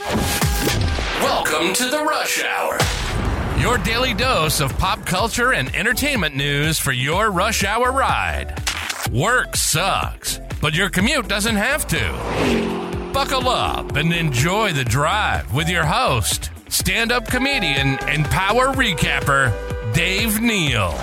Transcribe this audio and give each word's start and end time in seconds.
Welcome 0.00 1.74
to 1.74 1.90
the 1.90 2.02
Rush 2.02 2.42
Hour. 2.42 2.78
Your 3.60 3.76
daily 3.76 4.14
dose 4.14 4.60
of 4.60 4.76
pop 4.78 5.04
culture 5.04 5.52
and 5.52 5.74
entertainment 5.76 6.34
news 6.34 6.78
for 6.78 6.92
your 6.92 7.30
rush 7.30 7.64
hour 7.64 7.92
ride. 7.92 8.54
Work 9.12 9.56
sucks, 9.56 10.40
but 10.62 10.72
your 10.72 10.88
commute 10.88 11.28
doesn't 11.28 11.56
have 11.56 11.86
to. 11.88 13.10
Buckle 13.12 13.50
up 13.50 13.96
and 13.96 14.14
enjoy 14.14 14.72
the 14.72 14.84
drive 14.84 15.52
with 15.52 15.68
your 15.68 15.84
host, 15.84 16.50
stand 16.70 17.12
up 17.12 17.26
comedian, 17.26 17.98
and 18.04 18.24
power 18.24 18.68
recapper, 18.72 19.52
Dave 19.92 20.40
Neal. 20.40 20.94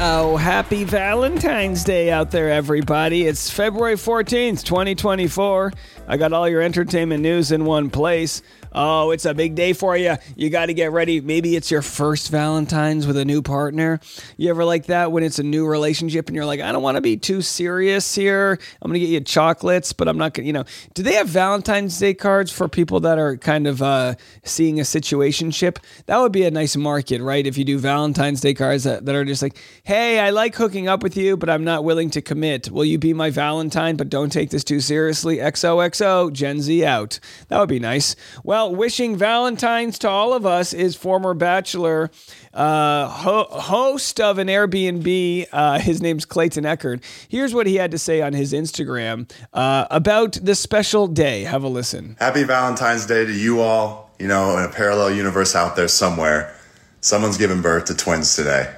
Oh, 0.00 0.36
happy 0.36 0.84
Valentine's 0.84 1.82
Day 1.82 2.12
out 2.12 2.30
there, 2.30 2.50
everybody. 2.50 3.26
It's 3.26 3.50
February 3.50 3.96
14th, 3.96 4.62
2024. 4.64 5.72
I 6.10 6.16
got 6.16 6.32
all 6.32 6.48
your 6.48 6.62
entertainment 6.62 7.22
news 7.22 7.52
in 7.52 7.66
one 7.66 7.90
place. 7.90 8.40
Oh, 8.72 9.10
it's 9.10 9.24
a 9.24 9.34
big 9.34 9.54
day 9.54 9.72
for 9.72 9.96
you. 9.96 10.16
You 10.36 10.50
got 10.50 10.66
to 10.66 10.74
get 10.74 10.92
ready. 10.92 11.20
Maybe 11.20 11.56
it's 11.56 11.70
your 11.70 11.82
first 11.82 12.30
Valentine's 12.30 13.06
with 13.06 13.16
a 13.16 13.24
new 13.24 13.42
partner. 13.42 14.00
You 14.36 14.50
ever 14.50 14.64
like 14.64 14.86
that 14.86 15.12
when 15.12 15.22
it's 15.22 15.38
a 15.38 15.42
new 15.42 15.66
relationship 15.66 16.28
and 16.28 16.36
you're 16.36 16.44
like, 16.44 16.60
I 16.60 16.72
don't 16.72 16.82
want 16.82 16.96
to 16.96 17.00
be 17.00 17.16
too 17.16 17.40
serious 17.42 18.14
here. 18.14 18.58
I'm 18.82 18.90
going 18.90 19.00
to 19.00 19.06
get 19.06 19.12
you 19.12 19.20
chocolates, 19.20 19.92
but 19.92 20.08
I'm 20.08 20.18
not 20.18 20.34
going 20.34 20.44
to, 20.44 20.46
you 20.46 20.52
know. 20.52 20.64
Do 20.94 21.02
they 21.02 21.14
have 21.14 21.28
Valentine's 21.28 21.98
Day 21.98 22.14
cards 22.14 22.52
for 22.52 22.68
people 22.68 23.00
that 23.00 23.18
are 23.18 23.36
kind 23.36 23.66
of 23.66 23.82
uh, 23.82 24.14
seeing 24.44 24.80
a 24.80 24.82
situationship? 24.82 25.78
That 26.06 26.18
would 26.18 26.32
be 26.32 26.44
a 26.44 26.50
nice 26.50 26.76
market, 26.76 27.22
right? 27.22 27.46
If 27.46 27.56
you 27.56 27.64
do 27.64 27.78
Valentine's 27.78 28.40
Day 28.40 28.54
cards 28.54 28.84
that, 28.84 29.06
that 29.06 29.14
are 29.14 29.24
just 29.24 29.42
like, 29.42 29.56
hey, 29.84 30.20
I 30.20 30.30
like 30.30 30.54
hooking 30.54 30.88
up 30.88 31.02
with 31.02 31.16
you, 31.16 31.36
but 31.36 31.48
I'm 31.48 31.64
not 31.64 31.84
willing 31.84 32.10
to 32.10 32.22
commit. 32.22 32.70
Will 32.70 32.84
you 32.84 32.98
be 32.98 33.14
my 33.14 33.30
Valentine, 33.30 33.96
but 33.96 34.08
don't 34.08 34.30
take 34.30 34.50
this 34.50 34.64
too 34.64 34.80
seriously? 34.80 35.36
XOXO, 35.38 36.32
Gen 36.32 36.60
Z 36.60 36.84
out. 36.84 37.20
That 37.48 37.60
would 37.60 37.68
be 37.68 37.78
nice. 37.78 38.16
Well, 38.44 38.57
wishing 38.66 39.16
Valentine's 39.16 39.98
to 40.00 40.08
all 40.08 40.32
of 40.32 40.44
us 40.44 40.72
is 40.72 40.96
former 40.96 41.34
Bachelor, 41.34 42.10
uh, 42.52 43.06
ho- 43.08 43.46
host 43.50 44.20
of 44.20 44.38
an 44.38 44.48
Airbnb. 44.48 45.46
Uh, 45.52 45.78
his 45.78 46.02
name's 46.02 46.24
Clayton 46.24 46.64
Echard. 46.64 47.02
Here's 47.28 47.54
what 47.54 47.66
he 47.66 47.76
had 47.76 47.90
to 47.92 47.98
say 47.98 48.20
on 48.20 48.32
his 48.32 48.52
Instagram 48.52 49.30
uh, 49.52 49.86
about 49.90 50.32
the 50.42 50.54
special 50.54 51.06
day. 51.06 51.44
Have 51.44 51.62
a 51.62 51.68
listen. 51.68 52.16
Happy 52.18 52.42
Valentine's 52.42 53.06
Day 53.06 53.24
to 53.24 53.32
you 53.32 53.60
all. 53.60 54.10
You 54.18 54.26
know, 54.26 54.58
in 54.58 54.64
a 54.64 54.68
parallel 54.68 55.12
universe 55.12 55.54
out 55.54 55.76
there 55.76 55.86
somewhere, 55.86 56.54
someone's 57.00 57.38
giving 57.38 57.62
birth 57.62 57.84
to 57.84 57.94
twins 57.94 58.34
today, 58.34 58.74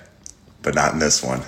but 0.62 0.75
not 0.75 0.92
in 0.92 0.98
this 0.98 1.22
one. 1.22 1.41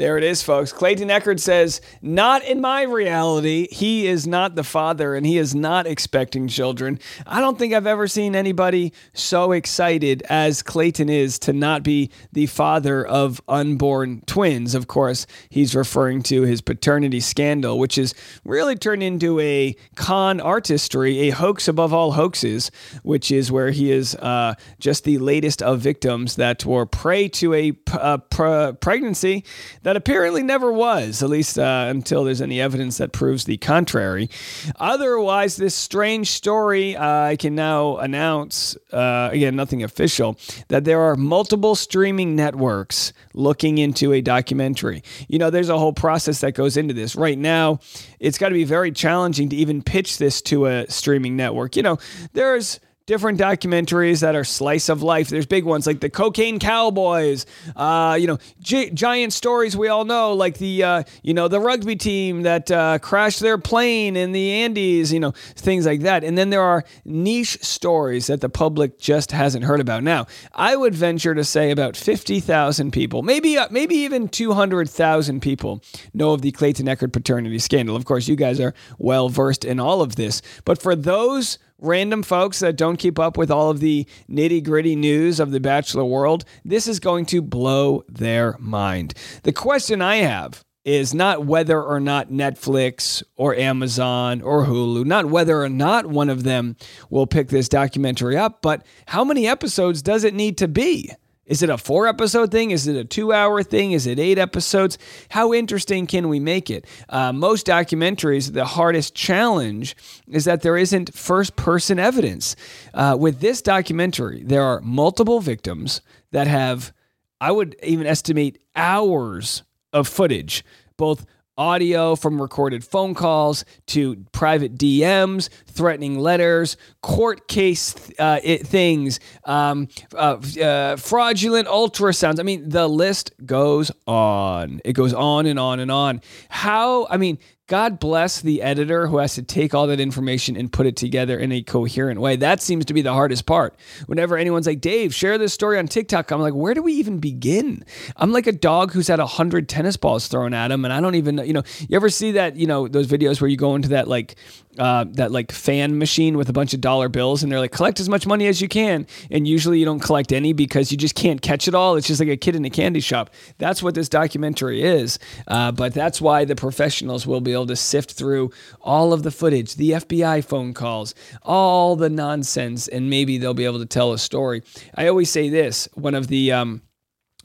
There 0.00 0.16
it 0.16 0.24
is, 0.24 0.42
folks. 0.42 0.72
Clayton 0.72 1.10
Echard 1.10 1.40
says, 1.40 1.82
Not 2.00 2.42
in 2.42 2.62
my 2.62 2.84
reality. 2.84 3.68
He 3.70 4.06
is 4.06 4.26
not 4.26 4.54
the 4.54 4.64
father 4.64 5.14
and 5.14 5.26
he 5.26 5.36
is 5.36 5.54
not 5.54 5.86
expecting 5.86 6.48
children. 6.48 6.98
I 7.26 7.40
don't 7.40 7.58
think 7.58 7.74
I've 7.74 7.86
ever 7.86 8.08
seen 8.08 8.34
anybody 8.34 8.94
so 9.12 9.52
excited 9.52 10.22
as 10.30 10.62
Clayton 10.62 11.10
is 11.10 11.38
to 11.40 11.52
not 11.52 11.82
be 11.82 12.10
the 12.32 12.46
father 12.46 13.06
of 13.06 13.42
unborn 13.46 14.22
twins. 14.24 14.74
Of 14.74 14.88
course, 14.88 15.26
he's 15.50 15.74
referring 15.74 16.22
to 16.22 16.44
his 16.44 16.62
paternity 16.62 17.20
scandal, 17.20 17.78
which 17.78 17.96
has 17.96 18.14
really 18.42 18.76
turned 18.76 19.02
into 19.02 19.38
a 19.38 19.76
con 19.96 20.40
artistry, 20.40 21.28
a 21.28 21.30
hoax 21.30 21.68
above 21.68 21.92
all 21.92 22.12
hoaxes, 22.12 22.70
which 23.02 23.30
is 23.30 23.52
where 23.52 23.70
he 23.70 23.92
is 23.92 24.14
uh, 24.14 24.54
just 24.78 25.04
the 25.04 25.18
latest 25.18 25.60
of 25.60 25.80
victims 25.80 26.36
that 26.36 26.64
were 26.64 26.86
prey 26.86 27.28
to 27.28 27.52
a, 27.52 27.72
a 27.92 28.18
pr- 28.18 28.72
pregnancy 28.80 29.44
that 29.89 29.89
apparently 29.96 30.42
never 30.42 30.72
was, 30.72 31.22
at 31.22 31.30
least 31.30 31.58
uh, 31.58 31.86
until 31.88 32.24
there's 32.24 32.40
any 32.40 32.60
evidence 32.60 32.98
that 32.98 33.12
proves 33.12 33.44
the 33.44 33.56
contrary. 33.56 34.28
Otherwise, 34.76 35.56
this 35.56 35.74
strange 35.74 36.30
story, 36.30 36.96
uh, 36.96 37.06
I 37.06 37.36
can 37.36 37.54
now 37.54 37.96
announce, 37.98 38.76
uh, 38.92 39.30
again, 39.32 39.56
nothing 39.56 39.82
official, 39.82 40.38
that 40.68 40.84
there 40.84 41.00
are 41.00 41.16
multiple 41.16 41.74
streaming 41.74 42.36
networks 42.36 43.12
looking 43.34 43.78
into 43.78 44.12
a 44.12 44.20
documentary. 44.20 45.02
You 45.28 45.38
know, 45.38 45.50
there's 45.50 45.68
a 45.68 45.78
whole 45.78 45.92
process 45.92 46.40
that 46.40 46.52
goes 46.52 46.76
into 46.76 46.94
this. 46.94 47.16
Right 47.16 47.38
now, 47.38 47.80
it's 48.18 48.38
got 48.38 48.48
to 48.48 48.54
be 48.54 48.64
very 48.64 48.92
challenging 48.92 49.48
to 49.50 49.56
even 49.56 49.82
pitch 49.82 50.18
this 50.18 50.42
to 50.42 50.66
a 50.66 50.86
streaming 50.90 51.36
network. 51.36 51.76
You 51.76 51.82
know, 51.82 51.98
there's 52.32 52.80
different 53.10 53.40
documentaries 53.40 54.20
that 54.20 54.36
are 54.36 54.44
slice 54.44 54.88
of 54.88 55.02
life. 55.02 55.30
There's 55.30 55.44
big 55.44 55.64
ones 55.64 55.84
like 55.84 55.98
the 55.98 56.08
Cocaine 56.08 56.60
Cowboys, 56.60 57.44
uh, 57.74 58.16
you 58.20 58.28
know, 58.28 58.38
gi- 58.60 58.90
giant 58.90 59.32
stories 59.32 59.76
we 59.76 59.88
all 59.88 60.04
know, 60.04 60.32
like 60.34 60.58
the 60.58 60.84
uh, 60.84 61.02
you 61.24 61.34
know 61.34 61.48
the 61.48 61.58
rugby 61.58 61.96
team 61.96 62.42
that 62.42 62.70
uh, 62.70 63.00
crashed 63.00 63.40
their 63.40 63.58
plane 63.58 64.14
in 64.16 64.30
the 64.30 64.52
Andes, 64.62 65.12
you 65.12 65.18
know, 65.18 65.32
things 65.56 65.86
like 65.86 66.02
that. 66.02 66.22
And 66.22 66.38
then 66.38 66.50
there 66.50 66.62
are 66.62 66.84
niche 67.04 67.58
stories 67.62 68.28
that 68.28 68.42
the 68.42 68.48
public 68.48 69.00
just 69.00 69.32
hasn't 69.32 69.64
heard 69.64 69.80
about. 69.80 70.04
Now, 70.04 70.28
I 70.54 70.76
would 70.76 70.94
venture 70.94 71.34
to 71.34 71.42
say 71.42 71.72
about 71.72 71.96
fifty 71.96 72.38
thousand 72.38 72.92
people, 72.92 73.22
maybe 73.22 73.58
uh, 73.58 73.66
maybe 73.72 73.96
even 73.96 74.28
two 74.28 74.52
hundred 74.52 74.88
thousand 74.88 75.40
people, 75.42 75.82
know 76.14 76.30
of 76.34 76.42
the 76.42 76.52
Clayton 76.52 76.86
Echard 76.86 77.12
paternity 77.12 77.58
scandal. 77.58 77.96
Of 77.96 78.04
course, 78.04 78.28
you 78.28 78.36
guys 78.36 78.60
are 78.60 78.72
well 78.98 79.28
versed 79.28 79.64
in 79.64 79.80
all 79.80 80.00
of 80.00 80.14
this, 80.14 80.42
but 80.64 80.80
for 80.80 80.94
those 80.94 81.58
random 81.80 82.22
folks 82.22 82.60
that 82.60 82.76
don't 82.76 82.96
keep 82.96 83.18
up 83.18 83.36
with 83.36 83.50
all 83.50 83.70
of 83.70 83.80
the 83.80 84.06
nitty 84.30 84.62
gritty 84.62 84.96
news 84.96 85.40
of 85.40 85.50
the 85.50 85.60
Bachelor 85.60 86.04
world, 86.04 86.44
this 86.64 86.86
is 86.86 87.00
going 87.00 87.26
to 87.26 87.42
blow 87.42 88.04
their 88.08 88.56
mind. 88.58 89.14
The 89.42 89.52
question 89.52 90.02
I 90.02 90.16
have 90.16 90.64
is 90.84 91.12
not 91.12 91.44
whether 91.44 91.82
or 91.82 92.00
not 92.00 92.30
Netflix 92.30 93.22
or 93.36 93.54
Amazon 93.54 94.40
or 94.40 94.64
Hulu, 94.64 95.04
not 95.04 95.26
whether 95.26 95.62
or 95.62 95.68
not 95.68 96.06
one 96.06 96.30
of 96.30 96.42
them 96.42 96.76
will 97.10 97.26
pick 97.26 97.48
this 97.48 97.68
documentary 97.68 98.36
up, 98.36 98.62
but 98.62 98.84
how 99.06 99.24
many 99.24 99.46
episodes 99.46 100.00
does 100.02 100.24
it 100.24 100.34
need 100.34 100.56
to 100.58 100.68
be? 100.68 101.10
Is 101.50 101.64
it 101.64 101.68
a 101.68 101.76
four 101.76 102.06
episode 102.06 102.52
thing? 102.52 102.70
Is 102.70 102.86
it 102.86 102.94
a 102.94 103.04
two 103.04 103.32
hour 103.32 103.64
thing? 103.64 103.90
Is 103.90 104.06
it 104.06 104.20
eight 104.20 104.38
episodes? 104.38 104.96
How 105.30 105.52
interesting 105.52 106.06
can 106.06 106.28
we 106.28 106.38
make 106.38 106.70
it? 106.70 106.86
Uh, 107.08 107.32
most 107.32 107.66
documentaries, 107.66 108.52
the 108.52 108.64
hardest 108.64 109.16
challenge 109.16 109.96
is 110.28 110.44
that 110.44 110.62
there 110.62 110.76
isn't 110.76 111.12
first 111.12 111.56
person 111.56 111.98
evidence. 111.98 112.54
Uh, 112.94 113.16
with 113.18 113.40
this 113.40 113.60
documentary, 113.62 114.44
there 114.44 114.62
are 114.62 114.80
multiple 114.82 115.40
victims 115.40 116.02
that 116.30 116.46
have, 116.46 116.92
I 117.40 117.50
would 117.50 117.74
even 117.82 118.06
estimate, 118.06 118.62
hours 118.76 119.64
of 119.92 120.06
footage, 120.06 120.64
both 120.96 121.26
audio 121.60 122.16
from 122.16 122.40
recorded 122.40 122.82
phone 122.82 123.12
calls 123.12 123.66
to 123.86 124.16
private 124.32 124.78
DMs, 124.78 125.50
threatening 125.66 126.18
letters, 126.18 126.78
court 127.02 127.48
case 127.48 127.94
uh, 128.18 128.40
it, 128.42 128.66
things, 128.66 129.20
um, 129.44 129.86
uh, 130.14 130.38
uh, 130.62 130.96
fraudulent 130.96 131.68
ultrasounds. 131.68 132.40
I 132.40 132.44
mean, 132.44 132.66
the 132.70 132.88
list 132.88 133.32
goes 133.44 133.92
on. 134.06 134.80
It 134.86 134.94
goes 134.94 135.12
on 135.12 135.44
and 135.44 135.58
on 135.58 135.80
and 135.80 135.90
on. 135.90 136.22
How, 136.48 137.06
I 137.10 137.18
mean, 137.18 137.38
God 137.70 138.00
bless 138.00 138.40
the 138.40 138.62
editor 138.62 139.06
who 139.06 139.18
has 139.18 139.36
to 139.36 139.42
take 139.42 139.74
all 139.74 139.86
that 139.86 140.00
information 140.00 140.56
and 140.56 140.72
put 140.72 140.86
it 140.86 140.96
together 140.96 141.38
in 141.38 141.52
a 141.52 141.62
coherent 141.62 142.20
way. 142.20 142.34
That 142.34 142.60
seems 142.60 142.84
to 142.86 142.92
be 142.92 143.00
the 143.00 143.12
hardest 143.12 143.46
part. 143.46 143.76
Whenever 144.06 144.36
anyone's 144.36 144.66
like, 144.66 144.80
Dave, 144.80 145.14
share 145.14 145.38
this 145.38 145.54
story 145.54 145.78
on 145.78 145.86
TikTok, 145.86 146.32
I'm 146.32 146.40
like, 146.40 146.52
where 146.52 146.74
do 146.74 146.82
we 146.82 146.94
even 146.94 147.20
begin? 147.20 147.84
I'm 148.16 148.32
like 148.32 148.48
a 148.48 148.52
dog 148.52 148.90
who's 148.90 149.06
had 149.06 149.20
a 149.20 149.26
hundred 149.26 149.68
tennis 149.68 149.96
balls 149.96 150.26
thrown 150.26 150.52
at 150.52 150.72
him, 150.72 150.84
and 150.84 150.92
I 150.92 151.00
don't 151.00 151.14
even, 151.14 151.38
you 151.38 151.52
know, 151.52 151.62
you 151.88 151.94
ever 151.94 152.10
see 152.10 152.32
that, 152.32 152.56
you 152.56 152.66
know, 152.66 152.88
those 152.88 153.06
videos 153.06 153.40
where 153.40 153.48
you 153.48 153.56
go 153.56 153.76
into 153.76 153.90
that 153.90 154.08
like 154.08 154.34
uh, 154.78 155.04
that 155.10 155.32
like 155.32 155.52
fan 155.52 155.98
machine 155.98 156.36
with 156.36 156.48
a 156.48 156.52
bunch 156.52 156.74
of 156.74 156.80
dollar 156.80 157.08
bills, 157.08 157.42
and 157.42 157.50
they're 157.50 157.58
like, 157.58 157.72
collect 157.72 158.00
as 158.00 158.08
much 158.08 158.26
money 158.26 158.46
as 158.46 158.60
you 158.60 158.68
can. 158.68 159.06
And 159.30 159.46
usually 159.46 159.78
you 159.78 159.84
don't 159.84 160.00
collect 160.00 160.32
any 160.32 160.52
because 160.52 160.90
you 160.90 160.98
just 160.98 161.14
can't 161.14 161.42
catch 161.42 161.68
it 161.68 161.74
all. 161.74 161.96
It's 161.96 162.06
just 162.06 162.20
like 162.20 162.28
a 162.28 162.36
kid 162.36 162.56
in 162.56 162.64
a 162.64 162.70
candy 162.70 163.00
shop. 163.00 163.30
That's 163.58 163.82
what 163.82 163.94
this 163.94 164.08
documentary 164.08 164.82
is. 164.82 165.18
Uh, 165.46 165.72
but 165.72 165.92
that's 165.92 166.20
why 166.20 166.44
the 166.44 166.56
professionals 166.56 167.26
will 167.26 167.40
be 167.40 167.54
able 167.60 167.66
to 167.66 167.76
sift 167.76 168.12
through 168.12 168.50
all 168.80 169.12
of 169.12 169.22
the 169.22 169.30
footage, 169.30 169.74
the 169.74 169.90
FBI 169.90 170.44
phone 170.44 170.72
calls, 170.72 171.14
all 171.42 171.94
the 171.94 172.10
nonsense, 172.10 172.88
and 172.88 173.10
maybe 173.10 173.36
they'll 173.38 173.54
be 173.54 173.66
able 173.66 173.78
to 173.78 173.86
tell 173.86 174.12
a 174.12 174.18
story. 174.18 174.62
I 174.94 175.06
always 175.08 175.30
say 175.30 175.50
this 175.50 175.88
one 175.94 176.14
of 176.14 176.28
the, 176.28 176.52
um, 176.52 176.82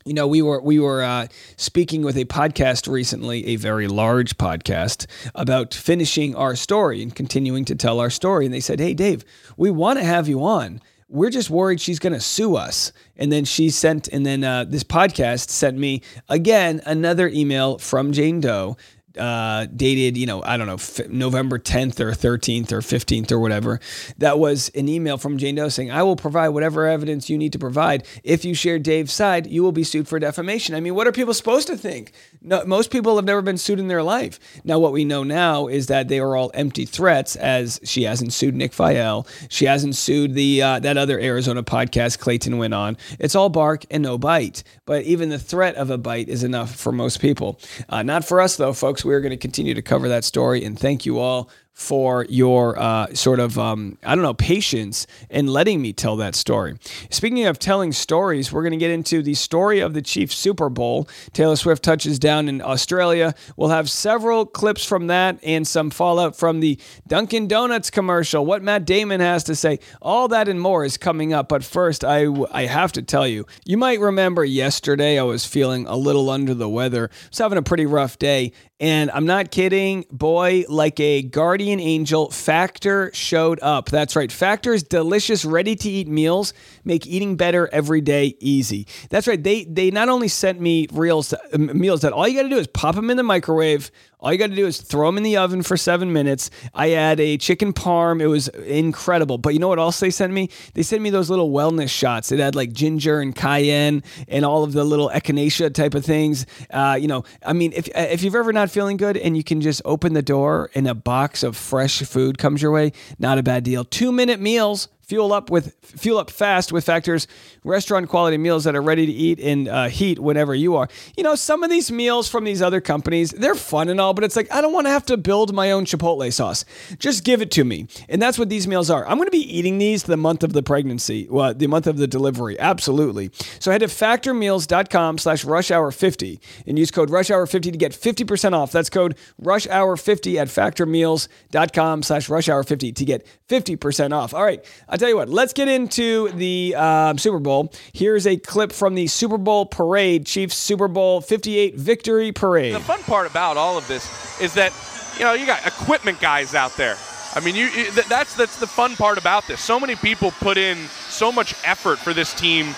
you 0.06 0.14
know, 0.14 0.28
we 0.28 0.42
were 0.42 0.62
we 0.62 0.80
were 0.80 1.04
uh, 1.04 1.28
speaking 1.58 2.04
with 2.04 2.16
a 2.16 2.26
podcast 2.26 2.88
recently, 2.88 3.48
a 3.48 3.56
very 3.58 3.88
large 3.88 4.38
podcast, 4.38 5.08
about 5.34 5.74
finishing 5.74 6.36
our 6.36 6.56
story 6.56 7.02
and 7.02 7.14
continuing 7.14 7.66
to 7.66 7.76
tell 7.76 8.00
our 8.00 8.12
story. 8.12 8.46
And 8.46 8.54
they 8.54 8.60
said, 8.60 8.80
"Hey, 8.80 8.94
Dave, 8.94 9.26
we 9.58 9.72
want 9.72 10.00
to 10.00 10.06
have 10.06 10.28
you 10.30 10.44
on. 10.46 10.80
We're 11.10 11.30
just 11.30 11.50
worried 11.50 11.82
she's 11.82 12.00
going 12.00 12.14
to 12.14 12.20
sue 12.20 12.56
us." 12.56 12.92
And 13.18 13.32
then 13.32 13.46
she 13.46 13.72
sent, 13.72 14.08
and 14.10 14.26
then 14.26 14.44
uh, 14.44 14.66
this 14.66 14.84
podcast 14.84 15.50
sent 15.50 15.78
me 15.78 16.04
again 16.30 16.82
another 16.86 17.28
email 17.28 17.80
from 17.80 18.12
Jane 18.12 18.42
Doe 18.42 18.78
uh, 19.18 19.66
dated, 19.76 20.18
you 20.18 20.26
know, 20.26 20.44
I 20.44 20.58
don't 20.58 20.68
know, 20.68 20.76
f- 20.76 21.08
November 21.10 21.60
10th 21.60 22.00
or 22.00 22.12
13th 22.12 22.72
or 22.72 22.80
15th 22.80 23.32
or 23.32 23.40
whatever. 23.40 23.80
That 24.18 24.40
was 24.40 24.70
an 24.76 24.90
email 24.90 25.18
from 25.18 25.38
Jane 25.38 25.56
Doe 25.56 25.70
saying, 25.70 25.92
I 25.92 26.04
will 26.04 26.16
provide 26.16 26.50
whatever 26.50 26.86
evidence 26.86 27.30
you 27.30 27.38
need 27.38 27.54
to 27.54 27.60
provide. 27.60 28.06
If 28.24 28.46
you 28.46 28.54
share 28.54 28.80
Dave's 28.80 29.14
side, 29.14 29.48
you 29.48 29.64
will 29.64 29.72
be 29.72 29.84
sued 29.84 30.08
for 30.08 30.20
defamation. 30.20 30.76
I 30.76 30.80
mean, 30.80 30.96
what 30.96 31.08
are 31.08 31.12
people 31.12 31.34
supposed 31.34 31.68
to 31.68 31.78
think? 31.78 32.12
No, 32.42 32.64
most 32.66 32.92
people 32.92 33.16
have 33.16 33.26
never 33.26 33.42
been 33.42 33.58
sued 33.58 33.80
in 33.80 33.88
their 33.88 34.04
life. 34.04 34.40
Now, 34.64 34.80
what 34.80 34.92
we 34.92 35.06
know 35.06 35.24
now 35.24 35.68
is 35.68 35.88
that 35.88 36.08
they 36.08 36.20
are 36.20 36.36
all 36.36 36.52
empty 36.54 36.86
threats, 36.86 37.36
as 37.36 37.80
she 37.84 38.04
hasn't 38.04 38.34
sued 38.34 38.56
Nick 38.56 38.72
Viall. 38.74 39.28
She 39.50 39.66
hasn't 39.66 39.96
sued 39.96 40.34
the 40.34 40.62
uh, 40.62 40.80
that 40.80 40.98
other 40.98 41.20
Arizona 41.20 41.64
podcast 41.64 42.20
Clayton 42.20 42.58
went 42.58 42.74
on. 42.74 42.98
It's 43.20 43.36
all 43.36 43.50
bark 43.50 43.86
and 43.90 44.04
no 44.04 44.18
bite. 44.18 44.64
But 44.86 45.04
even 45.04 45.30
the 45.30 45.40
threat 45.40 45.76
of 45.76 45.90
a 45.90 45.98
bite 45.98 46.30
is 46.30 46.44
enough 46.44 46.76
for 46.76 46.92
most 46.92 47.20
people. 47.20 47.60
Uh, 47.90 48.04
not 48.04 48.26
for 48.26 48.42
us, 48.42 48.58
though, 48.58 48.74
folks. 48.74 49.05
We're 49.06 49.22
going 49.22 49.32
to 49.32 49.38
continue 49.38 49.74
to 49.74 49.82
cover 49.82 50.10
that 50.10 50.24
story. 50.24 50.66
And 50.66 50.78
thank 50.78 51.06
you 51.06 51.20
all 51.20 51.50
for 51.76 52.26
your 52.30 52.80
uh, 52.80 53.14
sort 53.14 53.38
of, 53.38 53.60
um, 53.60 53.98
I 54.02 54.16
don't 54.16 54.24
know, 54.24 54.34
patience 54.34 55.06
in 55.30 55.48
letting 55.48 55.82
me 55.82 55.92
tell 55.92 56.16
that 56.16 56.34
story. 56.34 56.78
Speaking 57.10 57.46
of 57.46 57.60
telling 57.60 57.92
stories, 57.92 58.50
we're 58.50 58.62
going 58.62 58.72
to 58.72 58.78
get 58.78 58.92
into 58.92 59.22
the 59.22 59.34
story 59.34 59.82
of 59.82 59.94
the 59.94 60.02
Chiefs 60.02 60.38
Super 60.38 60.70
Bowl. 60.70 61.10
Taylor 61.34 61.58
Swift 61.58 61.84
touches 61.84 62.18
down 62.18 62.48
in 62.48 62.62
Australia. 62.62 63.36
We'll 63.58 63.70
have 63.70 63.90
several 63.90 64.46
clips 64.46 64.86
from 64.86 65.08
that 65.08 65.38
and 65.44 65.68
some 65.68 65.90
fallout 65.90 66.38
from 66.38 66.62
the 66.62 66.80
Dunkin' 67.08 67.50
Donuts 67.50 67.90
commercial, 67.90 68.46
what 68.46 68.64
Matt 68.64 68.86
Damon 68.86 69.20
has 69.20 69.44
to 69.44 69.54
say. 69.54 69.80
All 70.02 70.30
that 70.30 70.48
and 70.48 70.62
more 70.62 70.86
is 70.86 70.96
coming 70.96 71.34
up. 71.34 71.50
But 71.50 71.66
first, 71.66 72.06
I, 72.06 72.28
I 72.52 72.68
have 72.68 72.94
to 72.94 73.02
tell 73.02 73.28
you, 73.28 73.46
you 73.66 73.76
might 73.78 74.00
remember 74.00 74.46
yesterday 74.46 75.20
I 75.20 75.24
was 75.24 75.46
feeling 75.46 75.88
a 75.88 75.98
little 75.98 76.30
under 76.30 76.54
the 76.54 76.70
weather. 76.70 77.10
I 77.12 77.28
was 77.30 77.38
having 77.38 77.58
a 77.58 77.64
pretty 77.64 77.86
rough 77.86 78.18
day. 78.18 78.54
And 78.78 79.10
I'm 79.12 79.26
not 79.26 79.52
kidding, 79.52 80.06
boy, 80.12 80.66
like 80.68 81.00
a 81.00 81.22
guardian 81.22 81.65
angel, 81.70 82.32
Factor 82.32 83.12
showed 83.14 83.60
up. 83.62 83.90
That's 83.90 84.16
right. 84.16 84.32
Factor's 84.32 84.84
delicious, 84.84 85.46
ready 85.46 85.76
to 85.76 85.90
eat 85.90 86.08
meals 86.08 86.54
make 86.84 87.06
eating 87.08 87.36
better 87.36 87.68
every 87.72 88.02
day 88.02 88.36
easy. 88.40 88.88
That's 89.10 89.28
right. 89.28 89.42
They 89.42 89.66
they 89.66 89.92
not 89.92 90.10
only 90.10 90.28
sent 90.28 90.60
me 90.60 90.88
reels 90.92 91.34
uh, 91.34 91.58
meals 91.58 92.02
that 92.02 92.14
all 92.14 92.28
you 92.28 92.38
got 92.38 92.44
to 92.44 92.50
do 92.50 92.58
is 92.58 92.68
pop 92.68 92.96
them 92.96 93.10
in 93.10 93.18
the 93.18 93.24
microwave. 93.24 93.92
All 94.26 94.32
you 94.32 94.40
got 94.40 94.50
to 94.50 94.56
do 94.56 94.66
is 94.66 94.82
throw 94.82 95.08
them 95.08 95.18
in 95.18 95.24
the 95.24 95.38
oven 95.38 95.62
for 95.62 95.78
seven 95.78 96.12
minutes. 96.12 96.50
I 96.74 96.88
had 96.88 97.20
a 97.20 97.38
chicken 97.38 97.74
parm. 97.74 98.24
It 98.24 98.26
was 98.26 98.48
incredible. 98.48 99.38
But 99.38 99.54
you 99.54 99.60
know 99.60 99.68
what 99.68 99.78
else 99.78 100.00
they 100.00 100.10
sent 100.10 100.34
me? 100.34 100.50
They 100.74 100.82
sent 100.82 101.04
me 101.04 101.12
those 101.12 101.30
little 101.30 101.52
wellness 101.52 101.90
shots. 101.90 102.32
It 102.32 102.40
had 102.40 102.56
like 102.56 102.74
ginger 102.74 103.20
and 103.20 103.36
cayenne 103.36 104.02
and 104.28 104.44
all 104.44 104.64
of 104.64 104.74
the 104.74 104.84
little 104.84 105.12
echinacea 105.12 105.72
type 105.76 105.94
of 105.94 106.04
things. 106.04 106.48
Uh, 106.72 106.98
you 107.00 107.08
know, 107.08 107.24
I 107.46 107.54
mean, 107.54 107.72
if 107.76 107.88
if 107.94 108.24
you've 108.24 108.34
ever 108.34 108.52
not 108.52 108.72
feeling 108.72 108.98
good 108.98 109.16
and 109.16 109.38
you 109.38 109.44
can 109.44 109.62
just 109.62 109.84
open 109.86 110.14
the 110.14 110.24
door 110.24 110.72
and 110.74 110.88
a 110.88 110.96
box 110.96 111.44
of 111.44 111.56
fresh 111.56 112.02
food 112.02 112.40
comes 112.40 112.64
your 112.64 112.72
way, 112.72 112.94
not 113.20 113.38
a 113.38 113.44
bad 113.44 113.64
deal. 113.64 113.86
Two 113.86 114.12
minute 114.12 114.40
meals 114.40 114.88
Fuel 115.08 115.34
up 115.34 115.52
with 115.52 115.76
fuel 115.84 116.18
up 116.18 116.32
fast 116.32 116.72
with 116.72 116.84
Factor's 116.84 117.28
restaurant 117.64 118.10
quality 118.10 118.38
meals 118.38 118.64
that 118.64 118.76
are 118.76 118.82
ready 118.82 119.06
to 119.06 119.12
eat 119.12 119.40
in 119.40 119.68
uh, 119.68 119.88
heat 119.88 120.18
whenever 120.18 120.56
you 120.56 120.76
are. 120.76 120.88
You 121.16 121.24
know, 121.24 121.36
some 121.36 121.64
of 121.64 121.70
these 121.70 121.92
meals 121.92 122.28
from 122.28 122.44
these 122.44 122.62
other 122.62 122.82
companies, 122.82 123.30
they're 123.32 123.54
fun 123.54 123.90
and 123.90 124.02
all, 124.02 124.16
but 124.16 124.24
it's 124.24 124.36
like 124.36 124.52
I 124.52 124.62
don't 124.62 124.74
want 124.74 124.88
to 124.88 124.92
have 124.92 125.06
to 125.08 125.18
build 125.18 125.54
my 125.54 125.72
own 125.72 125.86
Chipotle 125.86 126.32
sauce. 126.34 126.66
Just 126.98 127.24
give 127.24 127.42
it 127.42 127.52
to 127.52 127.64
me, 127.64 127.88
and 128.10 128.20
that's 128.20 128.40
what 128.40 128.50
these 128.50 128.68
meals 128.68 128.90
are. 128.90 129.08
I'm 129.08 129.18
going 129.18 129.28
to 129.28 129.32
be 129.32 129.58
eating 129.58 129.78
these 129.78 130.04
the 130.04 130.18
month 130.18 130.44
of 130.44 130.54
the 130.54 130.64
pregnancy, 130.64 131.28
well, 131.30 131.54
the 131.54 131.68
month 131.68 131.86
of 131.86 131.98
the 131.98 132.08
delivery, 132.08 132.60
absolutely. 132.60 133.30
So 133.60 133.72
head 133.72 133.82
to 133.82 133.88
factormeals.com/slash 133.88 135.72
hour 135.72 135.92
50 135.92 136.40
and 136.66 136.80
use 136.80 136.90
code 136.90 137.10
rush 137.10 137.30
hour 137.30 137.46
50 137.46 137.72
to 137.72 137.78
get 137.78 137.92
50% 137.92 138.54
off. 138.54 138.72
That's 138.72 138.90
code 138.90 139.16
rush 139.38 139.68
hour 139.68 139.98
50 139.98 140.40
at 140.40 140.48
factormeals.com/slash 140.48 142.30
rush 142.30 142.50
hour 142.50 142.64
50 142.64 142.92
to 142.92 143.06
get 143.06 143.28
50% 143.48 144.14
off. 144.14 144.34
All 144.34 144.44
right. 144.44 144.66
I'll 144.96 145.00
tell 145.00 145.10
you 145.10 145.18
what, 145.18 145.28
let's 145.28 145.52
get 145.52 145.68
into 145.68 146.30
the 146.30 146.74
um, 146.74 147.18
Super 147.18 147.40
Bowl. 147.40 147.70
Here's 147.92 148.26
a 148.26 148.38
clip 148.38 148.72
from 148.72 148.96
the 148.96 149.08
Super 149.08 149.38
Bowl 149.38 149.66
parade, 149.66 150.26
Chiefs 150.26 150.56
Super 150.56 150.88
Bowl 150.88 151.20
58 151.20 151.76
victory 151.76 152.32
parade. 152.32 152.74
The 152.74 152.80
fun 152.80 153.04
part 153.04 153.30
about 153.30 153.58
all 153.58 153.78
of 153.78 153.86
this 153.90 154.10
is 154.40 154.54
that, 154.54 154.72
you 155.18 155.26
know, 155.26 155.34
you 155.34 155.46
got 155.46 155.68
equipment 155.68 156.22
guys 156.22 156.56
out 156.56 156.78
there. 156.78 156.96
I 157.34 157.42
mean, 157.42 157.56
you, 157.56 157.92
that's 158.08 158.36
that's 158.36 158.58
the 158.58 158.68
fun 158.68 158.96
part 158.96 159.18
about 159.18 159.46
this. 159.48 159.60
So 159.60 159.82
many 159.82 159.98
people 159.98 160.32
put 160.32 160.58
in 160.58 160.78
so 161.10 161.30
much 161.30 161.56
effort 161.66 162.00
for 162.00 162.14
this 162.14 162.34
team 162.34 162.74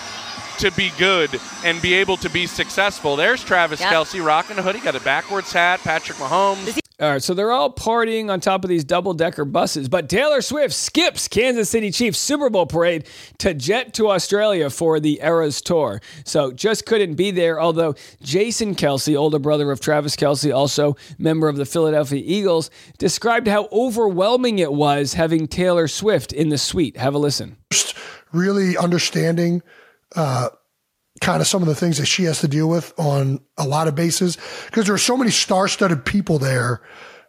to 0.58 0.72
be 0.72 0.90
good 0.98 1.30
and 1.64 1.80
be 1.80 1.94
able 1.94 2.16
to 2.16 2.28
be 2.28 2.48
successful. 2.48 3.14
There's 3.14 3.44
Travis 3.44 3.78
yep. 3.78 3.92
Kelce 3.92 4.26
rocking 4.26 4.58
a 4.58 4.62
hoodie, 4.62 4.80
got 4.80 4.96
a 4.96 5.00
backwards 5.00 5.52
hat. 5.52 5.78
Patrick 5.84 6.18
Mahomes. 6.18 6.80
All 7.00 7.08
right, 7.08 7.22
so 7.22 7.32
they're 7.32 7.52
all 7.52 7.72
partying 7.72 8.28
on 8.28 8.40
top 8.40 8.64
of 8.64 8.68
these 8.68 8.82
double 8.82 9.14
decker 9.14 9.44
buses, 9.44 9.88
but 9.88 10.08
Taylor 10.08 10.40
Swift 10.40 10.74
skips 10.74 11.28
Kansas 11.28 11.70
City 11.70 11.92
Chiefs 11.92 12.18
Super 12.18 12.50
Bowl 12.50 12.66
parade 12.66 13.06
to 13.38 13.54
jet 13.54 13.94
to 13.94 14.10
Australia 14.10 14.68
for 14.68 14.98
the 14.98 15.20
Eras 15.22 15.62
Tour. 15.62 16.00
So 16.24 16.50
just 16.50 16.86
couldn't 16.86 17.14
be 17.14 17.30
there, 17.30 17.60
although 17.60 17.94
Jason 18.20 18.74
Kelce, 18.74 19.16
older 19.16 19.38
brother 19.38 19.70
of 19.70 19.78
Travis 19.78 20.16
Kelce, 20.16 20.52
also 20.52 20.96
member 21.18 21.48
of 21.48 21.54
the 21.54 21.64
Philadelphia 21.64 22.20
Eagles, 22.24 22.68
described 22.98 23.46
how 23.46 23.68
overwhelming 23.70 24.58
it 24.58 24.72
was 24.72 25.14
having 25.14 25.46
Taylor 25.46 25.86
Swift 25.86 26.32
in 26.32 26.48
the 26.48 26.58
suite. 26.58 26.96
Have 26.96 27.14
a 27.14 27.18
listen. 27.18 27.58
First, 27.70 27.96
really 28.32 28.76
understanding 28.76 29.62
uh, 30.16 30.48
kind 31.20 31.40
of 31.40 31.46
some 31.46 31.62
of 31.62 31.68
the 31.68 31.74
things 31.74 31.98
that 31.98 32.06
she 32.06 32.24
has 32.24 32.40
to 32.40 32.48
deal 32.48 32.68
with 32.68 32.92
on 32.98 33.40
a 33.56 33.66
lot 33.66 33.88
of 33.88 33.94
bases 33.94 34.38
because 34.66 34.86
there 34.86 34.94
are 34.94 34.98
so 34.98 35.16
many 35.16 35.30
star-studded 35.30 36.04
people 36.04 36.38
there 36.38 36.80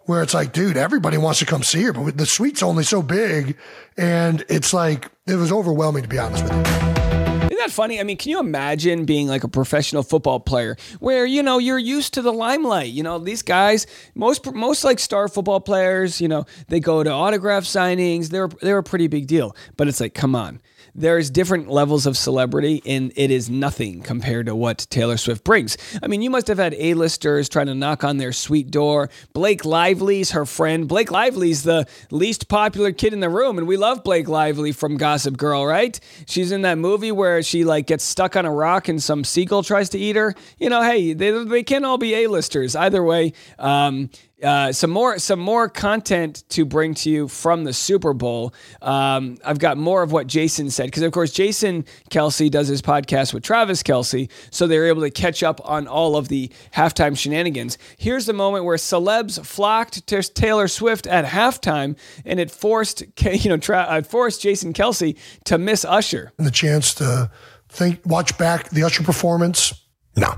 where 0.05 0.23
it's 0.23 0.33
like, 0.33 0.53
dude, 0.53 0.75
everybody 0.75 1.17
wants 1.17 1.39
to 1.39 1.45
come 1.45 1.61
see 1.61 1.83
her, 1.83 1.93
but 1.93 2.17
the 2.17 2.25
suite's 2.25 2.63
only 2.63 2.83
so 2.83 3.03
big, 3.03 3.55
and 3.95 4.43
it's 4.49 4.73
like 4.73 5.07
it 5.27 5.35
was 5.35 5.51
overwhelming 5.51 6.01
to 6.01 6.09
be 6.09 6.17
honest 6.17 6.43
with 6.43 6.53
you. 6.53 6.59
Isn't 6.59 7.57
that 7.57 7.71
funny? 7.71 7.99
I 7.99 8.03
mean, 8.03 8.17
can 8.17 8.31
you 8.31 8.39
imagine 8.39 9.05
being 9.05 9.27
like 9.27 9.43
a 9.43 9.47
professional 9.47 10.01
football 10.01 10.39
player 10.39 10.77
where, 10.99 11.25
you 11.25 11.43
know, 11.43 11.57
you're 11.57 11.77
used 11.77 12.13
to 12.15 12.21
the 12.21 12.33
limelight? 12.33 12.89
You 12.89 13.03
know, 13.03 13.19
these 13.19 13.41
guys, 13.41 13.85
most 14.15 14.51
most 14.53 14.83
like 14.83 14.99
star 14.99 15.27
football 15.27 15.59
players, 15.59 16.21
you 16.21 16.27
know, 16.27 16.45
they 16.69 16.79
go 16.79 17.03
to 17.03 17.11
autograph 17.11 17.63
signings. 17.63 18.29
They're 18.29 18.47
they're 18.47 18.77
a 18.77 18.83
pretty 18.83 19.07
big 19.07 19.27
deal. 19.27 19.55
But 19.77 19.87
it's 19.87 19.99
like, 19.99 20.13
come 20.13 20.35
on 20.35 20.61
there's 20.95 21.29
different 21.29 21.69
levels 21.69 22.05
of 22.05 22.17
celebrity, 22.17 22.81
and 22.85 23.11
it 23.15 23.31
is 23.31 23.49
nothing 23.49 24.01
compared 24.01 24.47
to 24.47 24.55
what 24.55 24.87
Taylor 24.89 25.17
Swift 25.17 25.43
brings. 25.43 25.77
I 26.01 26.07
mean, 26.07 26.21
you 26.21 26.29
must 26.29 26.47
have 26.47 26.57
had 26.57 26.73
A-listers 26.77 27.49
trying 27.49 27.67
to 27.67 27.75
knock 27.75 28.03
on 28.03 28.17
their 28.17 28.31
suite 28.31 28.71
door. 28.71 29.09
Blake 29.33 29.65
Lively's 29.65 30.31
her 30.31 30.45
friend. 30.45 30.87
Blake 30.87 31.11
Lively's 31.11 31.63
the 31.63 31.87
least 32.11 32.47
popular 32.47 32.91
kid 32.91 33.13
in 33.13 33.19
the 33.19 33.29
room, 33.29 33.57
and 33.57 33.67
we 33.67 33.77
love 33.77 34.03
Blake 34.03 34.27
Lively 34.27 34.71
from 34.71 34.97
Gossip 34.97 35.37
Girl, 35.37 35.65
right? 35.65 35.99
She's 36.25 36.51
in 36.51 36.63
that 36.63 36.77
movie 36.77 37.11
where 37.11 37.41
she 37.43 37.63
like 37.63 37.87
gets 37.87 38.03
stuck 38.03 38.35
on 38.35 38.45
a 38.45 38.51
rock 38.51 38.87
and 38.87 39.01
some 39.01 39.23
seagull 39.23 39.63
tries 39.63 39.89
to 39.89 39.99
eat 39.99 40.15
her. 40.15 40.35
You 40.57 40.69
know, 40.69 40.81
hey, 40.81 41.13
they, 41.13 41.31
they 41.43 41.63
can't 41.63 41.85
all 41.85 41.97
be 41.97 42.13
A-listers. 42.15 42.75
Either 42.75 43.03
way, 43.03 43.33
um, 43.57 44.09
uh, 44.43 44.71
some 44.71 44.89
more 44.89 45.19
some 45.19 45.39
more 45.39 45.67
content 45.67 46.43
to 46.49 46.65
bring 46.65 46.93
to 46.95 47.09
you 47.09 47.27
from 47.27 47.63
the 47.63 47.73
Super 47.73 48.13
Bowl. 48.13 48.53
Um, 48.81 49.37
I've 49.43 49.59
got 49.59 49.77
more 49.77 50.01
of 50.03 50.11
what 50.11 50.27
Jason 50.27 50.69
said 50.69 50.85
because, 50.85 51.03
of 51.03 51.11
course, 51.11 51.31
Jason 51.31 51.85
Kelce 52.09 52.49
does 52.49 52.67
his 52.67 52.81
podcast 52.81 53.33
with 53.33 53.43
Travis 53.43 53.83
Kelce, 53.83 54.29
so 54.51 54.67
they're 54.67 54.87
able 54.87 55.01
to 55.01 55.09
catch 55.09 55.43
up 55.43 55.59
on 55.67 55.87
all 55.87 56.15
of 56.15 56.29
the 56.29 56.51
halftime 56.73 57.17
shenanigans. 57.17 57.77
Here's 57.97 58.25
the 58.25 58.33
moment 58.33 58.65
where 58.65 58.77
celebs 58.77 59.45
flocked 59.45 60.07
to 60.07 60.21
Taylor 60.23 60.67
Swift 60.67 61.07
at 61.07 61.25
halftime, 61.25 61.97
and 62.25 62.39
it 62.39 62.51
forced 62.51 63.03
you 63.23 63.49
know 63.49 63.57
tra- 63.57 63.87
uh, 63.89 64.01
forced 64.01 64.41
Jason 64.41 64.73
Kelce 64.73 65.17
to 65.45 65.57
miss 65.57 65.83
Usher. 65.83 66.31
And 66.37 66.47
the 66.47 66.51
chance 66.51 66.93
to 66.95 67.29
think, 67.69 67.99
watch 68.05 68.37
back 68.37 68.69
the 68.69 68.83
Usher 68.83 69.03
performance. 69.03 69.73
No, 70.15 70.33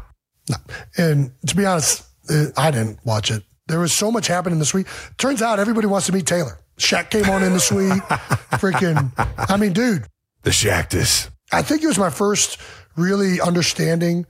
no. 0.49 0.55
And 0.97 1.31
to 1.47 1.55
be 1.55 1.65
honest, 1.65 2.03
uh, 2.29 2.45
I 2.57 2.71
didn't 2.71 2.99
watch 3.05 3.31
it. 3.31 3.43
There 3.71 3.79
was 3.79 3.93
so 3.93 4.11
much 4.11 4.27
happening 4.27 4.53
in 4.53 4.59
the 4.59 4.65
suite. 4.65 4.87
Turns 5.17 5.41
out 5.41 5.59
everybody 5.59 5.87
wants 5.87 6.07
to 6.07 6.13
meet 6.13 6.25
Taylor. 6.25 6.59
Shaq 6.77 7.09
came 7.09 7.29
on 7.29 7.43
in 7.43 7.53
the 7.53 7.59
suite. 7.59 7.91
Freaking, 8.53 9.11
I 9.37 9.57
mean, 9.57 9.73
dude. 9.73 10.05
The 10.43 10.51
Shactus. 10.51 11.29
I 11.51 11.61
think 11.61 11.83
it 11.83 11.87
was 11.87 11.99
my 11.99 12.09
first 12.09 12.59
really 12.95 13.39
understanding 13.39 14.25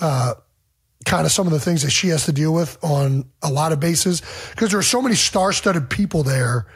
uh, 0.00 0.34
kind 1.04 1.26
of 1.26 1.32
some 1.32 1.46
of 1.46 1.52
the 1.52 1.60
things 1.60 1.82
that 1.82 1.90
she 1.90 2.08
has 2.08 2.26
to 2.26 2.32
deal 2.32 2.52
with 2.52 2.78
on 2.82 3.24
a 3.42 3.50
lot 3.50 3.72
of 3.72 3.80
bases 3.80 4.22
because 4.50 4.70
there 4.70 4.78
are 4.78 4.84
so 4.84 5.02
many 5.02 5.14
star-studded 5.14 5.90
people 5.90 6.22
there 6.22 6.66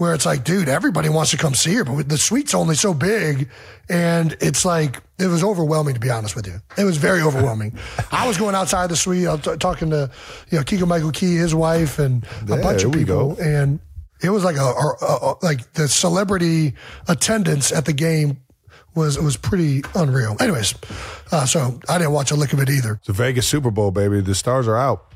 where 0.00 0.14
it's 0.14 0.24
like, 0.24 0.44
dude, 0.44 0.66
everybody 0.66 1.10
wants 1.10 1.30
to 1.30 1.36
come 1.36 1.52
see 1.52 1.74
her, 1.74 1.84
but 1.84 2.08
the 2.08 2.16
suite's 2.16 2.54
only 2.54 2.74
so 2.74 2.94
big. 2.94 3.50
And 3.90 4.34
it's 4.40 4.64
like, 4.64 4.96
it 5.18 5.26
was 5.26 5.44
overwhelming, 5.44 5.92
to 5.92 6.00
be 6.00 6.08
honest 6.08 6.34
with 6.34 6.46
you. 6.46 6.54
It 6.78 6.84
was 6.84 6.96
very 6.96 7.20
overwhelming. 7.20 7.78
I 8.10 8.26
was 8.26 8.38
going 8.38 8.54
outside 8.54 8.88
the 8.88 8.96
suite, 8.96 9.26
I 9.26 9.34
was 9.34 9.42
t- 9.42 9.56
talking 9.58 9.90
to, 9.90 10.10
you 10.50 10.56
know, 10.56 10.64
Keegan 10.64 10.88
Michael 10.88 11.12
Key, 11.12 11.36
his 11.36 11.54
wife, 11.54 11.98
and 11.98 12.24
a 12.48 12.56
bunch 12.56 12.82
of 12.82 12.92
people. 12.92 13.38
And 13.38 13.78
it 14.22 14.30
was 14.30 14.42
like 14.42 14.56
a, 14.56 14.60
a, 14.60 14.96
a, 15.02 15.34
like 15.42 15.70
the 15.74 15.86
celebrity 15.86 16.72
attendance 17.06 17.70
at 17.70 17.84
the 17.84 17.92
game 17.92 18.38
was 18.94 19.18
was 19.18 19.36
pretty 19.36 19.82
unreal. 19.94 20.34
Anyways, 20.40 20.74
uh, 21.30 21.44
so 21.44 21.78
I 21.90 21.98
didn't 21.98 22.14
watch 22.14 22.30
a 22.30 22.36
lick 22.36 22.54
of 22.54 22.60
it 22.60 22.70
either. 22.70 22.94
It's 23.00 23.10
a 23.10 23.12
Vegas 23.12 23.46
Super 23.46 23.70
Bowl, 23.70 23.90
baby. 23.90 24.22
The 24.22 24.34
stars 24.34 24.66
are 24.66 24.78
out. 24.78 25.12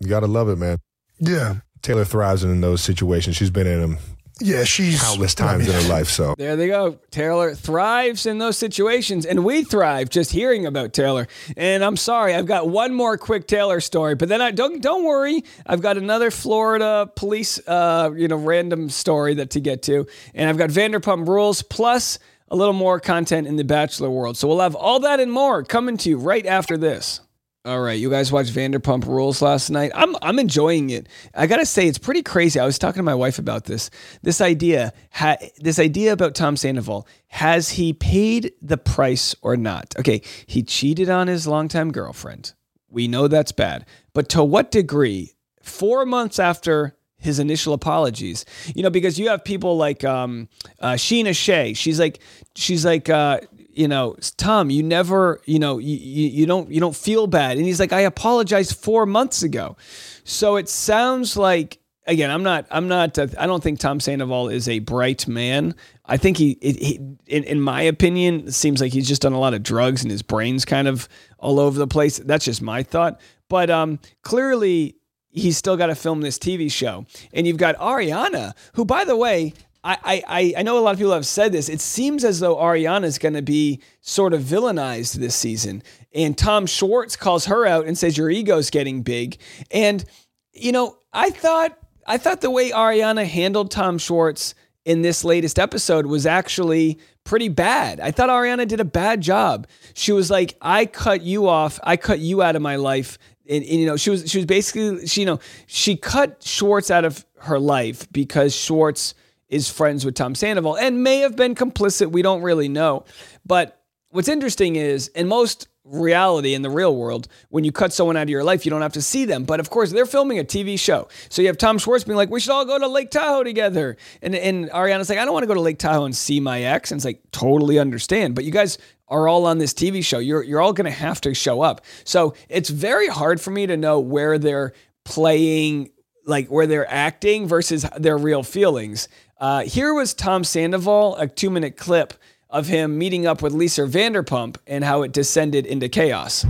You 0.00 0.08
got 0.08 0.20
to 0.20 0.26
love 0.26 0.50
it, 0.50 0.56
man. 0.56 0.76
Yeah. 1.18 1.56
Taylor 1.80 2.04
thrives 2.04 2.44
in 2.44 2.60
those 2.60 2.82
situations. 2.82 3.36
She's 3.36 3.50
been 3.50 3.66
in 3.66 3.80
them 3.80 3.98
Yeah, 4.40 4.64
she's 4.64 5.02
countless 5.02 5.34
times 5.34 5.66
in 5.66 5.74
her 5.74 5.88
life. 5.88 6.08
So 6.08 6.34
There 6.38 6.56
they 6.56 6.68
go. 6.68 6.98
Taylor 7.10 7.54
thrives 7.54 8.26
in 8.26 8.38
those 8.38 8.56
situations, 8.56 9.26
and 9.26 9.44
we 9.44 9.64
thrive 9.64 10.10
just 10.10 10.30
hearing 10.30 10.66
about 10.66 10.92
Taylor. 10.92 11.26
And 11.56 11.84
I'm 11.84 11.96
sorry, 11.96 12.34
I've 12.34 12.46
got 12.46 12.68
one 12.68 12.94
more 12.94 13.18
quick 13.18 13.46
Taylor 13.46 13.80
story, 13.80 14.14
but 14.14 14.28
then 14.28 14.40
I 14.40 14.50
don't 14.50 14.80
don't 14.80 15.04
worry, 15.04 15.44
I've 15.66 15.80
got 15.82 15.96
another 15.96 16.30
Florida 16.30 17.10
police, 17.16 17.58
uh, 17.66 18.10
you 18.16 18.28
know, 18.28 18.36
random 18.36 18.88
story 18.90 19.34
that 19.34 19.50
to 19.50 19.60
get 19.60 19.82
to, 19.84 20.06
and 20.34 20.48
I've 20.48 20.58
got 20.58 20.70
Vanderpump 20.70 21.26
Rules 21.26 21.62
plus 21.62 22.18
a 22.50 22.56
little 22.56 22.72
more 22.74 22.98
content 22.98 23.46
in 23.46 23.56
the 23.56 23.64
Bachelor 23.64 24.10
world. 24.10 24.36
So 24.36 24.48
we'll 24.48 24.60
have 24.60 24.74
all 24.74 25.00
that 25.00 25.20
and 25.20 25.30
more 25.30 25.62
coming 25.62 25.96
to 25.98 26.08
you 26.08 26.18
right 26.18 26.46
after 26.46 26.76
this. 26.78 27.20
All 27.68 27.80
right, 27.80 28.00
you 28.00 28.08
guys 28.08 28.32
watched 28.32 28.54
Vanderpump 28.54 29.04
Rules 29.06 29.42
last 29.42 29.68
night. 29.68 29.92
I'm 29.94 30.16
I'm 30.22 30.38
enjoying 30.38 30.88
it. 30.88 31.06
I 31.34 31.46
gotta 31.46 31.66
say, 31.66 31.86
it's 31.86 31.98
pretty 31.98 32.22
crazy. 32.22 32.58
I 32.58 32.64
was 32.64 32.78
talking 32.78 33.00
to 33.00 33.02
my 33.02 33.14
wife 33.14 33.38
about 33.38 33.66
this. 33.66 33.90
This 34.22 34.40
idea, 34.40 34.94
ha, 35.12 35.36
this 35.58 35.78
idea 35.78 36.14
about 36.14 36.34
Tom 36.34 36.56
Sandoval. 36.56 37.06
Has 37.26 37.68
he 37.68 37.92
paid 37.92 38.52
the 38.62 38.78
price 38.78 39.36
or 39.42 39.54
not? 39.58 39.94
Okay, 39.98 40.22
he 40.46 40.62
cheated 40.62 41.10
on 41.10 41.28
his 41.28 41.46
longtime 41.46 41.92
girlfriend. 41.92 42.54
We 42.88 43.06
know 43.06 43.28
that's 43.28 43.52
bad, 43.52 43.84
but 44.14 44.30
to 44.30 44.42
what 44.42 44.70
degree? 44.70 45.34
Four 45.60 46.06
months 46.06 46.38
after 46.38 46.96
his 47.18 47.38
initial 47.38 47.74
apologies, 47.74 48.46
you 48.74 48.82
know, 48.82 48.88
because 48.88 49.18
you 49.18 49.28
have 49.28 49.44
people 49.44 49.76
like 49.76 50.04
um, 50.04 50.48
uh, 50.80 50.92
Scheana 50.92 51.36
Shay. 51.36 51.74
She's 51.74 52.00
like, 52.00 52.20
she's 52.54 52.86
like. 52.86 53.10
Uh, 53.10 53.40
you 53.68 53.88
know, 53.88 54.16
Tom, 54.36 54.70
you 54.70 54.82
never, 54.82 55.40
you 55.44 55.58
know, 55.58 55.78
you, 55.78 55.96
you, 55.96 56.28
you 56.28 56.46
don't 56.46 56.70
you 56.70 56.80
don't 56.80 56.96
feel 56.96 57.26
bad. 57.26 57.56
And 57.56 57.66
he's 57.66 57.80
like, 57.80 57.92
I 57.92 58.00
apologized 58.00 58.76
four 58.76 59.06
months 59.06 59.42
ago. 59.42 59.76
So 60.24 60.56
it 60.56 60.68
sounds 60.68 61.36
like 61.36 61.78
again, 62.08 62.30
I'm 62.30 62.42
not, 62.42 62.66
I'm 62.70 62.88
not, 62.88 63.18
uh, 63.18 63.28
I 63.38 63.46
don't 63.46 63.62
think 63.62 63.78
Tom 63.78 64.00
Sandoval 64.00 64.48
is 64.48 64.68
a 64.68 64.80
bright 64.80 65.28
man. 65.28 65.74
I 66.06 66.16
think 66.16 66.38
he, 66.38 66.52
it, 66.62 66.76
he 66.82 66.94
in, 67.26 67.44
in 67.44 67.60
my 67.60 67.82
opinion, 67.82 68.50
seems 68.50 68.80
like 68.80 68.92
he's 68.92 69.06
just 69.06 69.22
done 69.22 69.34
a 69.34 69.38
lot 69.38 69.54
of 69.54 69.62
drugs 69.62 70.02
and 70.02 70.10
his 70.10 70.22
brain's 70.22 70.64
kind 70.64 70.88
of 70.88 71.08
all 71.38 71.60
over 71.60 71.78
the 71.78 71.86
place. 71.86 72.18
That's 72.18 72.46
just 72.46 72.62
my 72.62 72.82
thought. 72.82 73.20
But 73.48 73.70
um, 73.70 74.00
clearly, 74.22 74.96
he's 75.30 75.58
still 75.58 75.76
got 75.76 75.86
to 75.86 75.94
film 75.94 76.22
this 76.22 76.38
TV 76.38 76.72
show. 76.72 77.06
And 77.32 77.46
you've 77.46 77.58
got 77.58 77.76
Ariana, 77.76 78.54
who, 78.72 78.84
by 78.84 79.04
the 79.04 79.16
way, 79.16 79.52
I, 79.88 80.22
I, 80.28 80.54
I 80.58 80.62
know 80.62 80.78
a 80.78 80.80
lot 80.80 80.90
of 80.90 80.98
people 80.98 81.14
have 81.14 81.26
said 81.26 81.50
this. 81.50 81.70
It 81.70 81.80
seems 81.80 82.22
as 82.22 82.40
though 82.40 82.56
Ariana 82.56 83.04
is 83.04 83.16
going 83.16 83.32
to 83.32 83.42
be 83.42 83.80
sort 84.02 84.34
of 84.34 84.42
villainized 84.42 85.14
this 85.14 85.34
season. 85.34 85.82
And 86.14 86.36
Tom 86.36 86.66
Schwartz 86.66 87.16
calls 87.16 87.46
her 87.46 87.64
out 87.64 87.86
and 87.86 87.96
says, 87.96 88.18
Your 88.18 88.28
ego's 88.28 88.68
getting 88.68 89.00
big. 89.00 89.38
And, 89.70 90.04
you 90.52 90.72
know, 90.72 90.98
I 91.12 91.30
thought 91.30 91.78
I 92.06 92.18
thought 92.18 92.42
the 92.42 92.50
way 92.50 92.70
Ariana 92.70 93.26
handled 93.26 93.70
Tom 93.70 93.96
Schwartz 93.96 94.54
in 94.84 95.00
this 95.00 95.24
latest 95.24 95.58
episode 95.58 96.06
was 96.06 96.26
actually 96.26 96.98
pretty 97.24 97.48
bad. 97.48 97.98
I 98.00 98.10
thought 98.10 98.28
Ariana 98.28 98.68
did 98.68 98.80
a 98.80 98.84
bad 98.84 99.22
job. 99.22 99.66
She 99.94 100.12
was 100.12 100.30
like, 100.30 100.56
I 100.60 100.84
cut 100.86 101.22
you 101.22 101.48
off, 101.48 101.80
I 101.82 101.96
cut 101.96 102.18
you 102.18 102.42
out 102.42 102.56
of 102.56 102.62
my 102.62 102.76
life. 102.76 103.18
And, 103.48 103.64
and, 103.64 103.80
you 103.80 103.86
know, 103.86 103.96
she 103.96 104.10
was 104.10 104.30
she 104.30 104.36
was 104.36 104.44
basically 104.44 105.06
she, 105.06 105.22
you 105.22 105.26
know, 105.26 105.40
she 105.66 105.96
cut 105.96 106.42
Schwartz 106.42 106.90
out 106.90 107.06
of 107.06 107.24
her 107.40 107.58
life 107.58 108.06
because 108.12 108.54
Schwartz 108.54 109.14
is 109.48 109.70
friends 109.70 110.04
with 110.04 110.14
Tom 110.14 110.34
Sandoval 110.34 110.76
and 110.76 111.02
may 111.02 111.18
have 111.18 111.36
been 111.36 111.54
complicit. 111.54 112.10
We 112.10 112.22
don't 112.22 112.42
really 112.42 112.68
know. 112.68 113.04
But 113.46 113.80
what's 114.10 114.28
interesting 114.28 114.76
is 114.76 115.08
in 115.08 115.28
most 115.28 115.68
reality 115.84 116.54
in 116.54 116.62
the 116.62 116.70
real 116.70 116.94
world, 116.94 117.28
when 117.48 117.64
you 117.64 117.72
cut 117.72 117.92
someone 117.92 118.16
out 118.16 118.24
of 118.24 118.28
your 118.28 118.44
life, 118.44 118.64
you 118.64 118.70
don't 118.70 118.82
have 118.82 118.92
to 118.92 119.02
see 119.02 119.24
them. 119.24 119.44
But 119.44 119.60
of 119.60 119.70
course, 119.70 119.90
they're 119.90 120.06
filming 120.06 120.38
a 120.38 120.44
TV 120.44 120.78
show. 120.78 121.08
So 121.28 121.42
you 121.42 121.48
have 121.48 121.58
Tom 121.58 121.78
Schwartz 121.78 122.04
being 122.04 122.16
like, 122.16 122.30
we 122.30 122.40
should 122.40 122.52
all 122.52 122.64
go 122.64 122.78
to 122.78 122.86
Lake 122.86 123.10
Tahoe 123.10 123.42
together. 123.42 123.96
And, 124.22 124.34
and 124.34 124.70
Ariana's 124.70 125.08
like, 125.08 125.18
I 125.18 125.24
don't 125.24 125.32
want 125.32 125.44
to 125.44 125.48
go 125.48 125.54
to 125.54 125.60
Lake 125.60 125.78
Tahoe 125.78 126.04
and 126.04 126.14
see 126.14 126.40
my 126.40 126.62
ex. 126.62 126.90
And 126.90 126.98
it's 126.98 127.04
like, 127.04 127.22
totally 127.32 127.78
understand. 127.78 128.34
But 128.34 128.44
you 128.44 128.52
guys 128.52 128.78
are 129.08 129.26
all 129.26 129.46
on 129.46 129.58
this 129.58 129.72
TV 129.72 130.04
show. 130.04 130.18
You're, 130.18 130.42
you're 130.42 130.60
all 130.60 130.72
going 130.72 130.84
to 130.84 130.90
have 130.90 131.20
to 131.22 131.34
show 131.34 131.62
up. 131.62 131.80
So 132.04 132.34
it's 132.48 132.68
very 132.68 133.08
hard 133.08 133.40
for 133.40 133.50
me 133.50 133.66
to 133.66 133.76
know 133.76 134.00
where 134.00 134.38
they're 134.38 134.74
playing, 135.04 135.90
like 136.26 136.48
where 136.48 136.66
they're 136.66 136.90
acting 136.90 137.48
versus 137.48 137.86
their 137.96 138.18
real 138.18 138.42
feelings. 138.42 139.08
Uh, 139.40 139.62
here 139.62 139.94
was 139.94 140.14
Tom 140.14 140.42
Sandoval, 140.42 141.14
a 141.16 141.28
two 141.28 141.48
minute 141.48 141.76
clip 141.76 142.14
of 142.50 142.66
him 142.66 142.98
meeting 142.98 143.24
up 143.24 143.40
with 143.40 143.52
Lisa 143.52 143.82
Vanderpump 143.82 144.56
and 144.66 144.82
how 144.82 145.02
it 145.02 145.12
descended 145.12 145.64
into 145.64 145.88
chaos. 145.88 146.44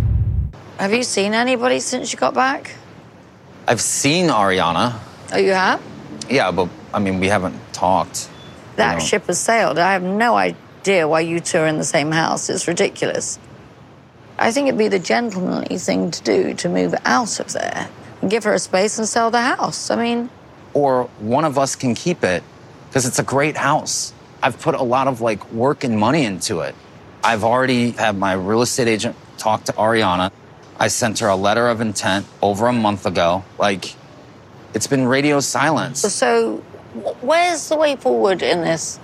Have 0.78 0.94
you 0.94 1.02
seen 1.02 1.34
anybody 1.34 1.80
since 1.80 2.12
you 2.12 2.18
got 2.18 2.32
back? 2.32 2.74
I've 3.66 3.80
seen 3.80 4.28
Ariana. 4.28 4.98
Oh, 5.32 5.36
you 5.36 5.50
have? 5.50 5.82
Yeah, 6.30 6.50
but 6.50 6.70
I 6.94 6.98
mean, 6.98 7.20
we 7.20 7.26
haven't 7.26 7.60
talked. 7.74 8.30
That 8.76 8.94
know. 8.94 9.04
ship 9.04 9.26
has 9.26 9.38
sailed. 9.38 9.78
I 9.78 9.92
have 9.92 10.02
no 10.02 10.36
idea 10.36 11.06
why 11.06 11.20
you 11.20 11.40
two 11.40 11.58
are 11.58 11.66
in 11.66 11.76
the 11.76 11.84
same 11.84 12.10
house. 12.10 12.48
It's 12.48 12.66
ridiculous. 12.66 13.38
I 14.38 14.50
think 14.50 14.68
it'd 14.68 14.78
be 14.78 14.88
the 14.88 15.00
gentlemanly 15.00 15.76
thing 15.76 16.10
to 16.10 16.22
do 16.22 16.54
to 16.54 16.68
move 16.70 16.94
out 17.04 17.38
of 17.38 17.52
there 17.52 17.90
and 18.22 18.30
give 18.30 18.44
her 18.44 18.54
a 18.54 18.58
space 18.58 18.98
and 18.98 19.06
sell 19.06 19.30
the 19.30 19.42
house. 19.42 19.90
I 19.90 19.96
mean, 20.02 20.30
Or 20.72 21.04
one 21.18 21.44
of 21.44 21.58
us 21.58 21.76
can 21.76 21.94
keep 21.94 22.24
it 22.24 22.42
because 22.88 23.06
it's 23.06 23.18
a 23.18 23.22
great 23.22 23.56
house. 23.56 24.12
I've 24.42 24.60
put 24.60 24.74
a 24.74 24.82
lot 24.82 25.08
of 25.08 25.20
like 25.20 25.50
work 25.52 25.84
and 25.84 25.98
money 25.98 26.24
into 26.24 26.60
it. 26.60 26.74
I've 27.24 27.44
already 27.44 27.90
had 27.92 28.16
my 28.16 28.32
real 28.34 28.62
estate 28.62 28.88
agent 28.88 29.16
talk 29.36 29.64
to 29.64 29.72
Ariana. 29.72 30.30
I 30.78 30.88
sent 30.88 31.18
her 31.18 31.28
a 31.28 31.36
letter 31.36 31.68
of 31.68 31.80
intent 31.80 32.26
over 32.40 32.68
a 32.68 32.72
month 32.72 33.04
ago. 33.06 33.44
Like, 33.58 33.94
it's 34.74 34.86
been 34.86 35.06
radio 35.06 35.40
silence. 35.40 36.00
so 36.02 36.58
where's 37.20 37.68
the 37.68 37.76
way 37.76 37.96
forward 37.96 38.42
in 38.42 38.60
this? 38.62 38.98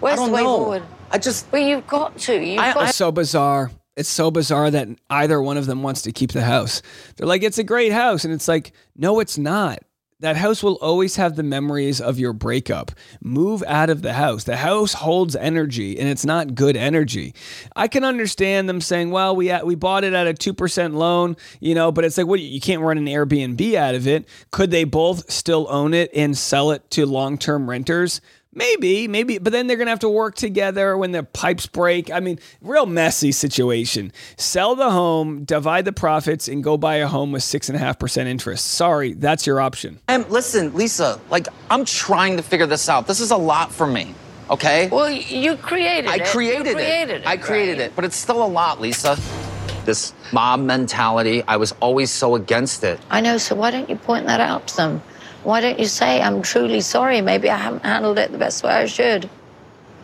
Where's 0.00 0.18
I 0.18 0.22
don't 0.22 0.30
the 0.30 0.34
way 0.36 0.42
know. 0.42 0.56
forward? 0.58 0.82
I 1.12 1.18
just 1.18 1.46
Well, 1.52 1.62
you've 1.62 1.86
got 1.86 2.18
to. 2.18 2.34
You've 2.44 2.58
I- 2.60 2.74
got 2.74 2.88
It's 2.88 2.96
so 2.96 3.12
bizarre. 3.12 3.70
It's 3.96 4.08
so 4.08 4.32
bizarre 4.32 4.72
that 4.72 4.88
either 5.08 5.40
one 5.40 5.56
of 5.56 5.66
them 5.66 5.84
wants 5.84 6.02
to 6.02 6.10
keep 6.10 6.32
the 6.32 6.42
house. 6.42 6.82
They're 7.16 7.28
like, 7.28 7.44
it's 7.44 7.58
a 7.58 7.62
great 7.62 7.92
house. 7.92 8.24
And 8.24 8.34
it's 8.34 8.48
like, 8.48 8.72
no, 8.96 9.20
it's 9.20 9.38
not. 9.38 9.78
That 10.20 10.36
house 10.36 10.62
will 10.62 10.76
always 10.76 11.16
have 11.16 11.34
the 11.34 11.42
memories 11.42 12.00
of 12.00 12.18
your 12.18 12.32
breakup. 12.32 12.92
Move 13.20 13.64
out 13.66 13.90
of 13.90 14.02
the 14.02 14.12
house. 14.12 14.44
The 14.44 14.56
house 14.56 14.94
holds 14.94 15.34
energy 15.34 15.98
and 15.98 16.08
it's 16.08 16.24
not 16.24 16.54
good 16.54 16.76
energy. 16.76 17.34
I 17.74 17.88
can 17.88 18.04
understand 18.04 18.68
them 18.68 18.80
saying, 18.80 19.10
well, 19.10 19.34
we 19.34 19.50
uh, 19.50 19.64
we 19.64 19.74
bought 19.74 20.04
it 20.04 20.14
at 20.14 20.28
a 20.28 20.32
2% 20.32 20.94
loan, 20.94 21.36
you 21.60 21.74
know, 21.74 21.90
but 21.90 22.04
it's 22.04 22.16
like, 22.16 22.28
what 22.28 22.40
you 22.40 22.60
can't 22.60 22.80
run 22.80 22.96
an 22.96 23.06
Airbnb 23.06 23.74
out 23.74 23.96
of 23.96 24.06
it. 24.06 24.28
Could 24.52 24.70
they 24.70 24.84
both 24.84 25.30
still 25.30 25.66
own 25.68 25.92
it 25.92 26.10
and 26.14 26.38
sell 26.38 26.70
it 26.70 26.88
to 26.92 27.06
long-term 27.06 27.68
renters? 27.68 28.20
Maybe, 28.54 29.08
maybe, 29.08 29.38
but 29.38 29.52
then 29.52 29.66
they're 29.66 29.76
gonna 29.76 29.90
have 29.90 29.98
to 30.00 30.08
work 30.08 30.36
together 30.36 30.96
when 30.96 31.12
the 31.12 31.22
pipes 31.22 31.66
break. 31.66 32.10
I 32.10 32.20
mean, 32.20 32.38
real 32.60 32.86
messy 32.86 33.32
situation. 33.32 34.12
Sell 34.36 34.76
the 34.76 34.90
home, 34.90 35.44
divide 35.44 35.84
the 35.84 35.92
profits, 35.92 36.48
and 36.48 36.62
go 36.62 36.76
buy 36.76 36.96
a 36.96 37.08
home 37.08 37.32
with 37.32 37.42
six 37.42 37.68
and 37.68 37.76
a 37.76 37.78
half 37.78 37.98
percent 37.98 38.28
interest. 38.28 38.66
Sorry, 38.66 39.14
that's 39.14 39.46
your 39.46 39.60
option. 39.60 39.98
And 40.08 40.28
listen, 40.30 40.74
Lisa, 40.74 41.20
like 41.30 41.48
I'm 41.70 41.84
trying 41.84 42.36
to 42.36 42.42
figure 42.42 42.66
this 42.66 42.88
out. 42.88 43.06
This 43.06 43.20
is 43.20 43.30
a 43.30 43.36
lot 43.36 43.72
for 43.72 43.86
me. 43.86 44.14
Okay? 44.50 44.88
Well, 44.88 45.10
you 45.10 45.56
created 45.56 46.10
I 46.10 46.16
it. 46.16 46.26
created, 46.26 46.66
you 46.66 46.74
created 46.74 47.22
it. 47.22 47.26
I 47.26 47.36
created 47.36 47.78
right? 47.78 47.86
it, 47.86 47.96
but 47.96 48.04
it's 48.04 48.16
still 48.16 48.44
a 48.44 48.46
lot, 48.46 48.80
Lisa. 48.80 49.18
This 49.84 50.14
mob 50.32 50.60
mentality, 50.60 51.42
I 51.48 51.56
was 51.56 51.72
always 51.80 52.10
so 52.10 52.36
against 52.36 52.84
it. 52.84 53.00
I 53.10 53.20
know, 53.20 53.38
so 53.38 53.54
why 53.54 53.70
don't 53.70 53.88
you 53.88 53.96
point 53.96 54.26
that 54.26 54.40
out 54.40 54.66
to 54.68 54.76
them? 54.76 55.02
Why 55.44 55.60
don't 55.60 55.78
you 55.78 55.86
say, 55.86 56.20
I'm 56.22 56.42
truly 56.42 56.80
sorry, 56.80 57.20
maybe 57.20 57.48
I 57.50 57.56
haven't 57.56 57.84
handled 57.84 58.18
it 58.18 58.32
the 58.32 58.38
best 58.38 58.62
way 58.64 58.70
I 58.72 58.86
should? 58.86 59.28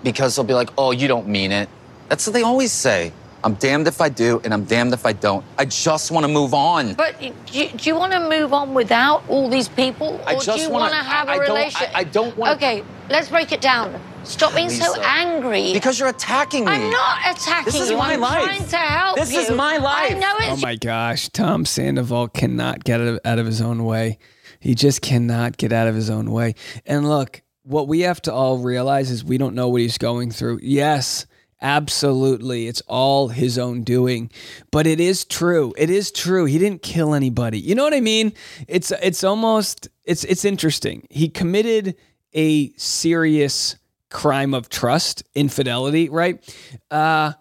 Because 0.03 0.37
they'll 0.37 0.45
be 0.45 0.55
like, 0.55 0.71
oh, 0.79 0.93
you 0.93 1.09
don't 1.09 1.27
mean 1.29 1.51
it. 1.53 1.69
That's 2.09 2.27
what 2.27 2.35
they 2.35 2.43
always 2.43 2.73
say. 2.73 3.13
I'm 3.43 3.55
damned 3.55 3.87
if 3.89 4.03
I 4.03 4.11
do, 4.11 4.39
and 4.45 4.53
I'm 4.53 4.65
damned 4.65 4.93
if 4.93 5.07
I 5.07 5.15
don't. 5.15 5.43
I 5.57 5.65
just 5.65 6.11
want 6.11 6.25
to 6.27 6.29
move 6.33 6.53
on. 6.53 6.93
But 6.93 7.19
do 7.19 7.33
you, 7.53 7.69
do 7.71 7.89
you 7.89 7.95
want 7.97 8.13
to 8.13 8.21
move 8.29 8.53
on 8.53 8.75
without 8.75 9.23
all 9.31 9.49
these 9.49 9.67
people? 9.69 10.21
Or 10.27 10.29
I 10.29 10.35
do 10.37 10.61
you 10.61 10.69
wanna- 10.69 10.95
have 11.03 11.27
I- 11.29 11.37
a 11.37 11.41
I 11.41 11.47
don't- 11.47 11.51
I- 11.51 11.55
relationship? 11.61 11.91
I 11.95 12.05
don't 12.05 12.37
wanna- 12.37 12.53
Okay, 12.57 12.85
let's 13.09 13.29
break 13.31 13.51
it 13.53 13.63
down. 13.63 13.99
Stop 14.25 14.55
being 14.55 14.69
so 14.69 14.95
angry. 15.01 15.73
Because 15.73 15.99
you're 15.99 16.11
attacking 16.11 16.67
me. 16.67 16.73
I'm 16.73 16.91
not 16.91 17.19
attacking 17.31 17.73
This 17.73 17.81
is 17.81 17.91
you. 17.91 17.97
my 17.97 18.13
I'm 18.13 18.21
life. 18.21 18.45
trying 18.45 18.69
to 18.69 18.77
help 18.77 19.17
This 19.19 19.33
you. 19.33 19.41
is 19.41 19.51
my 19.53 19.79
life. 19.79 20.15
I 20.15 20.19
know 20.19 20.35
Oh 20.41 20.57
my 20.57 20.77
gosh, 20.77 21.31
Tom 21.31 21.65
Sandoval 21.65 22.29
cannot 22.29 22.85
get 22.85 23.01
out 23.01 23.21
out 23.25 23.39
of 23.39 23.47
his 23.47 23.63
own 23.63 23.87
way. 23.87 24.19
He 24.61 24.75
just 24.75 25.01
cannot 25.01 25.57
get 25.57 25.73
out 25.73 25.89
of 25.89 25.95
his 25.95 26.11
own 26.11 26.31
way. 26.31 26.55
And 26.87 27.09
look, 27.09 27.43
what 27.63 27.89
we 27.89 28.01
have 28.01 28.21
to 28.23 28.33
all 28.33 28.59
realize 28.59 29.11
is 29.11 29.25
we 29.25 29.39
don't 29.39 29.55
know 29.55 29.69
what 29.69 29.81
he's 29.81 29.99
going 29.99 30.31
through. 30.31 30.61
Yes, 30.63 31.27
absolutely. 31.63 32.67
It's 32.67 32.83
all 32.87 33.29
his 33.29 33.59
own 33.59 33.83
doing. 33.83 34.31
But 34.71 34.87
it 34.87 35.01
is 35.01 35.25
true. 35.25 35.73
It 35.77 35.91
is 35.91 36.11
true. 36.11 36.45
He 36.45 36.59
didn't 36.59 36.83
kill 36.83 37.15
anybody. 37.15 37.59
You 37.59 37.75
know 37.75 37.85
what 37.85 37.95
I 37.95 38.01
mean? 38.01 38.33
It's 38.69 38.93
it's 39.03 39.25
almost 39.25 39.89
it's 40.05 40.25
it's 40.25 40.45
interesting. 40.45 41.07
He 41.11 41.29
committed 41.29 41.97
a 42.35 42.73
serious 42.75 43.77
crime 44.11 44.55
of 44.55 44.69
trust, 44.69 45.23
infidelity, 45.35 46.09
right? 46.09 46.43
Uh 46.91 47.33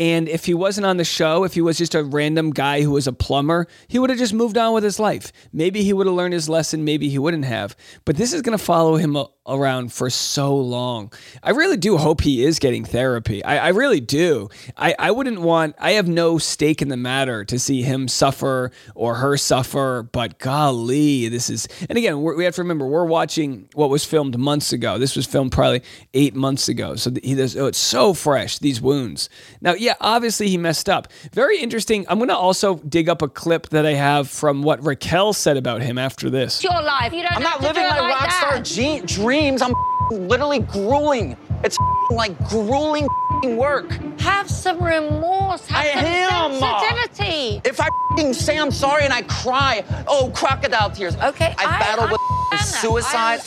And 0.00 0.30
if 0.30 0.46
he 0.46 0.54
wasn't 0.54 0.86
on 0.86 0.96
the 0.96 1.04
show, 1.04 1.44
if 1.44 1.52
he 1.52 1.60
was 1.60 1.76
just 1.76 1.94
a 1.94 2.02
random 2.02 2.52
guy 2.52 2.80
who 2.80 2.90
was 2.90 3.06
a 3.06 3.12
plumber, 3.12 3.66
he 3.86 3.98
would 3.98 4.08
have 4.08 4.18
just 4.18 4.32
moved 4.32 4.56
on 4.56 4.72
with 4.72 4.82
his 4.82 4.98
life. 4.98 5.30
Maybe 5.52 5.82
he 5.82 5.92
would 5.92 6.06
have 6.06 6.16
learned 6.16 6.32
his 6.32 6.48
lesson, 6.48 6.84
maybe 6.84 7.10
he 7.10 7.18
wouldn't 7.18 7.44
have. 7.44 7.76
But 8.06 8.16
this 8.16 8.32
is 8.32 8.40
going 8.40 8.56
to 8.56 8.64
follow 8.64 8.96
him 8.96 9.14
around 9.46 9.92
for 9.92 10.08
so 10.08 10.56
long. 10.56 11.12
I 11.42 11.50
really 11.50 11.76
do 11.76 11.98
hope 11.98 12.22
he 12.22 12.44
is 12.44 12.58
getting 12.58 12.84
therapy. 12.84 13.44
I, 13.44 13.66
I 13.66 13.68
really 13.68 14.00
do. 14.00 14.48
I, 14.76 14.94
I 14.98 15.10
wouldn't 15.10 15.40
want, 15.40 15.76
I 15.78 15.92
have 15.92 16.08
no 16.08 16.38
stake 16.38 16.80
in 16.80 16.88
the 16.88 16.96
matter 16.96 17.44
to 17.44 17.58
see 17.58 17.82
him 17.82 18.08
suffer 18.08 18.70
or 18.94 19.16
her 19.16 19.36
suffer, 19.36 20.08
but 20.12 20.38
golly, 20.38 21.28
this 21.28 21.50
is, 21.50 21.68
and 21.90 21.98
again, 21.98 22.22
we 22.22 22.44
have 22.44 22.54
to 22.54 22.62
remember, 22.62 22.86
we're 22.86 23.04
watching 23.04 23.68
what 23.74 23.90
was 23.90 24.04
filmed 24.04 24.38
months 24.38 24.72
ago. 24.72 24.96
This 24.96 25.14
was 25.14 25.26
filmed 25.26 25.52
probably 25.52 25.82
eight 26.14 26.34
months 26.34 26.68
ago. 26.68 26.94
So 26.94 27.12
he 27.22 27.34
does, 27.34 27.54
oh, 27.56 27.66
it's 27.66 27.76
so 27.76 28.14
fresh, 28.14 28.58
these 28.60 28.80
wounds. 28.80 29.28
Now, 29.60 29.74
yeah, 29.74 29.89
obviously 30.00 30.48
he 30.48 30.56
messed 30.56 30.88
up. 30.88 31.08
Very 31.32 31.58
interesting. 31.58 32.04
I'm 32.08 32.18
going 32.18 32.28
to 32.28 32.36
also 32.36 32.76
dig 32.76 33.08
up 33.08 33.22
a 33.22 33.28
clip 33.28 33.68
that 33.70 33.86
I 33.86 33.94
have 33.94 34.28
from 34.28 34.62
what 34.62 34.84
Raquel 34.84 35.32
said 35.32 35.56
about 35.56 35.82
him 35.82 35.98
after 35.98 36.30
this. 36.30 36.56
It's 36.56 36.64
your 36.64 36.82
life. 36.82 37.12
You 37.12 37.22
don't 37.22 37.36
I'm 37.36 37.42
not 37.42 37.60
living 37.60 37.82
my 37.82 38.00
like 38.00 38.20
rock 38.20 38.30
star 38.30 39.06
dreams. 39.06 39.62
I'm 39.62 39.74
literally 40.10 40.60
grueling. 40.60 41.36
It's 41.64 41.76
like 42.10 42.36
grueling 42.48 43.06
work. 43.56 43.90
Have 44.20 44.50
some 44.50 44.82
remorse. 44.82 45.66
Have 45.66 45.86
I 45.86 46.28
some 46.28 46.52
am. 46.52 47.08
sensitivity. 47.08 47.60
If 47.64 47.80
I 47.80 47.88
say 48.32 48.58
I'm 48.58 48.70
sorry 48.70 49.04
and 49.04 49.12
I 49.12 49.22
cry, 49.22 49.84
oh, 50.06 50.30
crocodile 50.34 50.90
tears. 50.90 51.16
Okay, 51.16 51.54
I, 51.58 51.64
I 51.64 51.78
battled 51.78 52.10
with 52.10 52.60
suicide. 52.60 53.40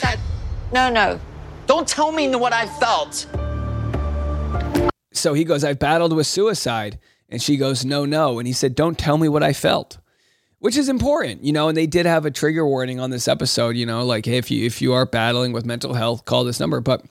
no, 0.72 0.90
no. 0.90 1.20
Don't 1.66 1.88
tell 1.88 2.12
me 2.12 2.34
what 2.34 2.52
I 2.52 2.66
felt. 2.66 3.26
So 5.14 5.34
he 5.34 5.44
goes, 5.44 5.64
I've 5.64 5.78
battled 5.78 6.14
with 6.14 6.26
suicide. 6.26 6.98
And 7.28 7.40
she 7.42 7.56
goes, 7.56 7.84
No, 7.84 8.04
no. 8.04 8.38
And 8.38 8.46
he 8.46 8.52
said, 8.52 8.74
Don't 8.74 8.98
tell 8.98 9.18
me 9.18 9.28
what 9.28 9.42
I 9.42 9.52
felt. 9.52 9.98
Which 10.58 10.76
is 10.76 10.88
important, 10.88 11.44
you 11.44 11.52
know, 11.52 11.68
and 11.68 11.76
they 11.76 11.86
did 11.86 12.06
have 12.06 12.24
a 12.24 12.30
trigger 12.30 12.66
warning 12.66 12.98
on 12.98 13.10
this 13.10 13.28
episode, 13.28 13.76
you 13.76 13.84
know, 13.84 14.04
like 14.04 14.24
hey, 14.24 14.38
if 14.38 14.50
you 14.50 14.64
if 14.64 14.80
you 14.80 14.94
are 14.94 15.04
battling 15.04 15.52
with 15.52 15.66
mental 15.66 15.94
health, 15.94 16.24
call 16.24 16.44
this 16.44 16.60
number. 16.60 16.80
But 16.80 17.04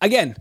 again, 0.00 0.36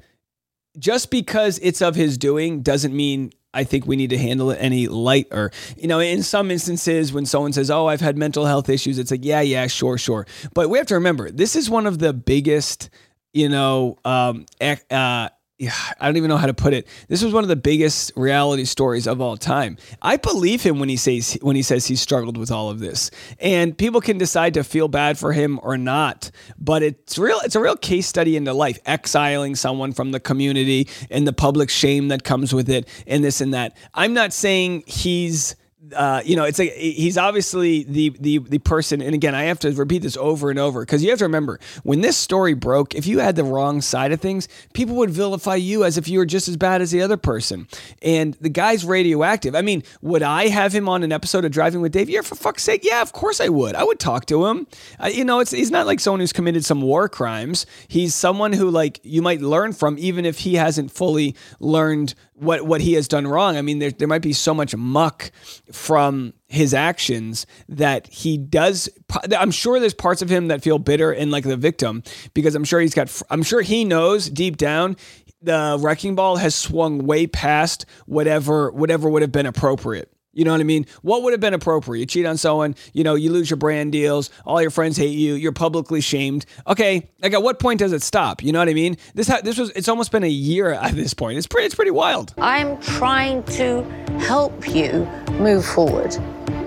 just 0.77 1.09
because 1.09 1.59
it's 1.63 1.81
of 1.81 1.95
his 1.95 2.17
doing 2.17 2.61
doesn't 2.61 2.95
mean 2.95 3.31
I 3.53 3.63
think 3.63 3.85
we 3.85 3.95
need 3.95 4.09
to 4.09 4.17
handle 4.17 4.51
it 4.51 4.57
any 4.59 4.87
lighter. 4.87 5.51
you 5.77 5.87
know, 5.87 5.99
in 5.99 6.23
some 6.23 6.49
instances 6.49 7.13
when 7.13 7.25
someone 7.25 7.53
says, 7.53 7.69
Oh, 7.69 7.87
I've 7.87 8.01
had 8.01 8.17
mental 8.17 8.45
health 8.45 8.69
issues, 8.69 8.97
it's 8.97 9.11
like, 9.11 9.23
yeah, 9.23 9.41
yeah, 9.41 9.67
sure, 9.67 9.97
sure. 9.97 10.25
But 10.53 10.69
we 10.69 10.77
have 10.77 10.87
to 10.87 10.95
remember, 10.95 11.29
this 11.29 11.55
is 11.55 11.69
one 11.69 11.85
of 11.85 11.99
the 11.99 12.13
biggest, 12.13 12.89
you 13.31 13.49
know, 13.49 13.97
um, 14.03 14.45
uh, 14.61 15.29
I 15.99 16.05
don't 16.05 16.17
even 16.17 16.29
know 16.29 16.37
how 16.37 16.47
to 16.47 16.53
put 16.53 16.73
it. 16.73 16.87
This 17.07 17.23
was 17.23 17.33
one 17.33 17.43
of 17.43 17.47
the 17.47 17.55
biggest 17.55 18.11
reality 18.15 18.65
stories 18.65 19.07
of 19.07 19.21
all 19.21 19.37
time. 19.37 19.77
I 20.01 20.17
believe 20.17 20.63
him 20.63 20.79
when 20.79 20.89
he 20.89 20.97
says 20.97 21.37
when 21.41 21.55
he 21.55 21.61
says 21.61 21.87
he 21.87 21.95
struggled 21.95 22.37
with 22.37 22.51
all 22.51 22.69
of 22.69 22.79
this. 22.79 23.11
And 23.39 23.77
people 23.77 24.01
can 24.01 24.17
decide 24.17 24.53
to 24.55 24.63
feel 24.63 24.87
bad 24.87 25.17
for 25.17 25.33
him 25.33 25.59
or 25.63 25.77
not, 25.77 26.31
but 26.57 26.83
it's 26.83 27.17
real 27.17 27.39
it's 27.43 27.55
a 27.55 27.59
real 27.61 27.75
case 27.75 28.07
study 28.07 28.35
into 28.35 28.53
life, 28.53 28.79
exiling 28.85 29.55
someone 29.55 29.93
from 29.93 30.11
the 30.11 30.19
community 30.19 30.87
and 31.09 31.27
the 31.27 31.33
public 31.33 31.69
shame 31.69 32.09
that 32.09 32.23
comes 32.23 32.53
with 32.53 32.69
it 32.69 32.87
and 33.07 33.23
this 33.23 33.41
and 33.41 33.53
that. 33.53 33.75
I'm 33.93 34.13
not 34.13 34.33
saying 34.33 34.83
he's 34.87 35.55
uh, 35.95 36.21
you 36.23 36.35
know, 36.35 36.45
it's 36.45 36.59
like 36.59 36.73
he's 36.73 37.17
obviously 37.17 37.83
the 37.83 38.15
the 38.19 38.37
the 38.39 38.59
person. 38.59 39.01
And 39.01 39.13
again, 39.13 39.35
I 39.35 39.43
have 39.43 39.59
to 39.59 39.71
repeat 39.71 40.01
this 40.01 40.15
over 40.17 40.49
and 40.49 40.57
over 40.57 40.81
because 40.81 41.03
you 41.03 41.09
have 41.09 41.19
to 41.19 41.25
remember 41.25 41.59
when 41.83 42.01
this 42.01 42.15
story 42.15 42.53
broke, 42.53 42.95
if 42.95 43.05
you 43.05 43.19
had 43.19 43.35
the 43.35 43.43
wrong 43.43 43.81
side 43.81 44.11
of 44.11 44.21
things, 44.21 44.47
people 44.73 44.95
would 44.95 45.09
vilify 45.09 45.55
you 45.55 45.83
as 45.83 45.97
if 45.97 46.07
you 46.07 46.19
were 46.19 46.25
just 46.25 46.47
as 46.47 46.57
bad 46.57 46.81
as 46.81 46.91
the 46.91 47.01
other 47.01 47.17
person. 47.17 47.67
And 48.01 48.35
the 48.35 48.49
guy's 48.49 48.85
radioactive. 48.85 49.55
I 49.55 49.61
mean, 49.61 49.83
would 50.01 50.23
I 50.23 50.47
have 50.47 50.73
him 50.73 50.87
on 50.87 51.03
an 51.03 51.11
episode 51.11 51.43
of 51.43 51.51
Driving 51.51 51.81
with 51.81 51.91
Dave? 51.91 52.09
Yeah, 52.09 52.21
for 52.21 52.35
fuck's 52.35 52.63
sake, 52.63 52.81
yeah, 52.83 53.01
of 53.01 53.11
course 53.11 53.41
I 53.41 53.49
would. 53.49 53.75
I 53.75 53.83
would 53.83 53.99
talk 53.99 54.25
to 54.27 54.45
him. 54.45 54.67
You 55.11 55.25
know, 55.25 55.39
it's 55.39 55.51
he's 55.51 55.71
not 55.71 55.85
like 55.85 55.99
someone 55.99 56.21
who's 56.21 56.33
committed 56.33 56.63
some 56.63 56.81
war 56.81 57.09
crimes. 57.09 57.65
He's 57.87 58.15
someone 58.15 58.53
who 58.53 58.69
like 58.69 58.99
you 59.03 59.21
might 59.21 59.41
learn 59.41 59.73
from, 59.73 59.97
even 59.99 60.25
if 60.25 60.39
he 60.39 60.55
hasn't 60.55 60.91
fully 60.91 61.35
learned 61.59 62.15
what 62.35 62.65
what 62.65 62.81
he 62.81 62.93
has 62.93 63.07
done 63.07 63.27
wrong. 63.27 63.57
I 63.57 63.61
mean, 63.61 63.79
there 63.79 63.91
there 63.91 64.07
might 64.07 64.21
be 64.21 64.33
so 64.33 64.53
much 64.53 64.75
muck 64.75 65.31
from 65.71 66.33
his 66.47 66.73
actions 66.73 67.45
that 67.69 68.07
he 68.07 68.37
does. 68.37 68.89
I'm 69.37 69.51
sure 69.51 69.79
there's 69.79 69.93
parts 69.93 70.21
of 70.21 70.29
him 70.29 70.47
that 70.47 70.63
feel 70.63 70.79
bitter 70.79 71.11
and 71.11 71.31
like 71.31 71.43
the 71.43 71.57
victim 71.57 72.03
because 72.33 72.55
I'm 72.55 72.63
sure 72.63 72.79
he's 72.79 72.93
got. 72.93 73.21
I'm 73.29 73.43
sure 73.43 73.61
he 73.61 73.85
knows 73.85 74.29
deep 74.29 74.57
down 74.57 74.97
the 75.43 75.77
wrecking 75.79 76.15
ball 76.15 76.37
has 76.37 76.55
swung 76.55 77.05
way 77.05 77.27
past 77.27 77.85
whatever 78.05 78.71
whatever 78.71 79.09
would 79.09 79.21
have 79.21 79.31
been 79.31 79.45
appropriate. 79.45 80.11
You 80.33 80.45
know 80.45 80.51
what 80.51 80.59
I 80.61 80.63
mean? 80.63 80.87
What 81.03 81.21
would 81.23 81.31
have 81.33 81.39
been 81.39 81.53
appropriate? 81.53 81.99
You 81.99 82.05
cheat 82.07 82.25
on 82.25 82.37
someone, 82.37 82.75
you 82.93 83.03
know, 83.03 83.13
you 83.13 83.31
lose 83.31 83.49
your 83.49 83.57
brand 83.57 83.91
deals, 83.91 84.31
all 84.45 84.61
your 84.61 84.71
friends 84.71 84.97
hate 84.97 85.17
you, 85.17 85.35
you're 85.35 85.51
publicly 85.51 86.01
shamed. 86.01 86.45
Okay, 86.67 87.09
like 87.21 87.33
at 87.33 87.43
what 87.43 87.59
point 87.59 87.79
does 87.79 87.93
it 87.93 88.01
stop? 88.01 88.43
You 88.43 88.51
know 88.51 88.59
what 88.59 88.67
I 88.69 88.73
mean? 88.73 88.97
This 89.13 89.27
ha- 89.27 89.41
this 89.43 89.57
was 89.59 89.69
it's 89.71 89.87
almost 89.87 90.11
been 90.11 90.23
a 90.23 90.27
year 90.27 90.71
at 90.73 90.95
this 90.95 91.13
point. 91.13 91.37
It's 91.37 91.47
pretty 91.47 91.67
it's 91.67 91.75
pretty 91.75 91.91
wild. 91.91 92.33
I'm 92.39 92.79
trying 92.81 93.43
to 93.43 93.83
help 94.19 94.67
you 94.67 95.07
move 95.33 95.65
forward. 95.65 96.17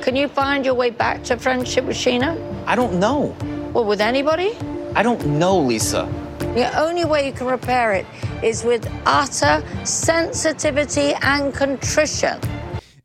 Can 0.00 0.14
you 0.14 0.28
find 0.28 0.64
your 0.64 0.74
way 0.74 0.90
back 0.90 1.24
to 1.24 1.36
friendship 1.36 1.84
with 1.84 1.96
Scheana? 1.96 2.38
I 2.66 2.76
don't 2.76 3.00
know. 3.00 3.34
Well, 3.74 3.84
with 3.84 4.00
anybody? 4.00 4.56
I 4.94 5.02
don't 5.02 5.26
know, 5.26 5.58
Lisa. 5.58 6.08
The 6.38 6.70
only 6.80 7.04
way 7.04 7.26
you 7.26 7.32
can 7.32 7.48
repair 7.48 7.92
it 7.92 8.06
is 8.42 8.64
with 8.64 8.88
utter 9.04 9.62
sensitivity 9.84 11.12
and 11.22 11.52
contrition. 11.52 12.40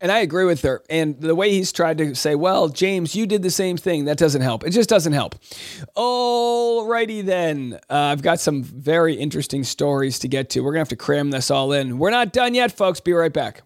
And 0.02 0.12
I 0.12 0.20
agree 0.20 0.46
with 0.46 0.64
her. 0.64 0.82
And 0.90 1.22
the 1.22 1.36
way 1.36 1.52
he's 1.52 1.72
tried 1.72 2.00
to 2.00 2.16
say, 2.16 2.34
well, 2.34 2.70
James, 2.70 3.16
you 3.16 3.28
did 3.28 3.44
the 3.44 3.52
same 3.52 3.78
thing, 3.78 4.06
that 4.06 4.18
doesn't 4.18 4.42
help. 4.42 4.66
It 4.66 4.72
just 4.72 4.90
doesn't 4.90 5.14
help. 5.14 5.36
Alrighty 5.96 7.24
then. 7.24 7.80
Uh, 7.88 7.96
I've 7.96 8.24
got 8.24 8.40
some 8.40 8.64
very 8.64 9.14
interesting 9.14 9.64
stories 9.64 10.18
to 10.20 10.28
get 10.28 10.50
to. 10.50 10.62
We're 10.62 10.72
going 10.72 10.80
to 10.80 10.82
have 10.82 10.90
to 10.90 10.96
cram 10.96 11.30
this 11.30 11.52
all 11.52 11.72
in. 11.72 12.00
We're 12.00 12.10
not 12.10 12.34
done 12.34 12.56
yet, 12.56 12.72
folks. 12.72 13.00
Be 13.00 13.14
right 13.14 13.32
back. 13.32 13.62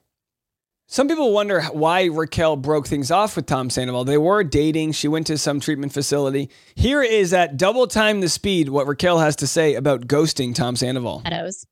Some 0.88 1.08
people 1.08 1.34
wonder 1.34 1.64
why 1.64 2.06
Raquel 2.06 2.58
broke 2.58 2.86
things 2.86 3.10
off 3.10 3.36
with 3.36 3.48
Tom 3.48 3.70
Sandoval. 3.70 4.04
They 4.04 4.20
were 4.20 4.44
dating. 4.44 4.92
She 4.92 5.08
went 5.08 5.26
to 5.28 5.38
some 5.38 5.60
treatment 5.60 5.94
facility. 5.94 6.52
Here 6.76 7.02
is 7.02 7.34
at 7.34 7.58
double 7.58 7.88
time 7.88 8.20
the 8.20 8.30
speed 8.30 8.70
what 8.70 8.86
Raquel 8.86 9.18
has 9.20 9.36
to 9.38 9.48
say 9.48 9.74
about 9.74 10.08
ghosting 10.08 10.54
Tom 10.54 10.76
Sandoval. 10.76 11.22
Meadows. 11.24 11.66